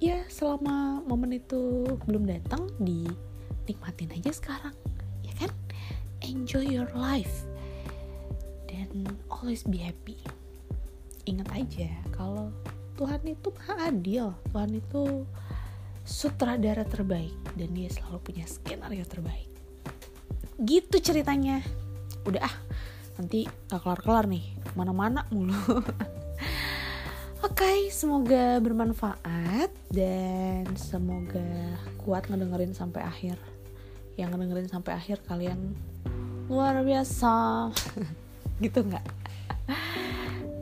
ya 0.00 0.24
selama 0.32 1.04
momen 1.04 1.36
itu 1.36 1.84
belum 2.08 2.24
datang 2.24 2.72
dinikmatin 2.80 4.16
aja 4.16 4.32
sekarang 4.32 4.72
enjoy 6.26 6.64
your 6.64 6.88
life 6.94 7.46
dan 8.70 9.06
always 9.28 9.66
be 9.66 9.82
happy. 9.82 10.18
Ingat 11.26 11.48
aja 11.54 11.90
kalau 12.14 12.50
Tuhan 12.98 13.22
itu 13.26 13.48
maha 13.54 13.90
adil 13.90 14.34
Tuhan 14.50 14.70
itu 14.78 15.26
sutradara 16.02 16.82
terbaik 16.82 17.34
dan 17.54 17.70
dia 17.74 17.88
selalu 17.90 18.18
punya 18.22 18.44
skenario 18.46 19.06
terbaik. 19.06 19.50
Gitu 20.58 20.98
ceritanya. 20.98 21.62
Udah 22.26 22.46
ah 22.46 22.54
nanti 23.18 23.46
gak 23.70 23.82
kelar-kelar 23.82 24.26
nih 24.26 24.44
mana-mana 24.74 25.26
mulu. 25.30 25.54
Oke, 27.42 27.66
okay, 27.66 27.78
semoga 27.90 28.62
bermanfaat 28.62 29.70
dan 29.90 30.62
semoga 30.78 31.74
kuat 31.98 32.30
ngedengerin 32.30 32.70
sampai 32.70 33.02
akhir. 33.02 33.34
Yang 34.14 34.28
ngedengerin 34.38 34.70
sampai 34.70 34.94
akhir 34.94 35.26
kalian 35.26 35.74
luar 36.52 36.84
biasa 36.84 37.32
gitu 38.64 38.84
nggak 38.84 39.24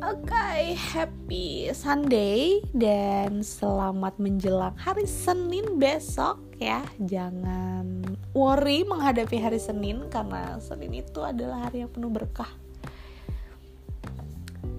Oke, 0.00 0.32
okay, 0.32 0.72
happy 0.96 1.68
Sunday 1.76 2.64
dan 2.72 3.44
selamat 3.44 4.16
menjelang 4.16 4.72
hari 4.80 5.04
Senin 5.04 5.76
besok 5.76 6.40
ya. 6.56 6.80
Jangan 6.96 8.00
worry 8.32 8.80
menghadapi 8.80 9.36
hari 9.36 9.60
Senin 9.60 10.08
karena 10.08 10.56
Senin 10.56 11.04
itu 11.04 11.20
adalah 11.20 11.68
hari 11.68 11.84
yang 11.84 11.92
penuh 11.92 12.08
berkah. 12.08 12.48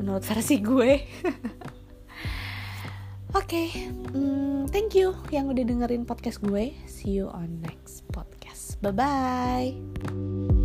Menurut 0.02 0.26
versi 0.26 0.58
gue. 0.58 0.92
Oke, 3.32 3.46
okay, 3.46 3.68
um, 4.18 4.66
thank 4.74 4.98
you 4.98 5.14
yang 5.30 5.48
udah 5.48 5.64
dengerin 5.64 6.04
podcast 6.04 6.42
gue. 6.42 6.74
See 6.90 7.14
you 7.14 7.30
on 7.30 7.62
next 7.62 8.04
podcast. 8.10 8.82
Bye 8.82 8.98
bye. 8.98 10.61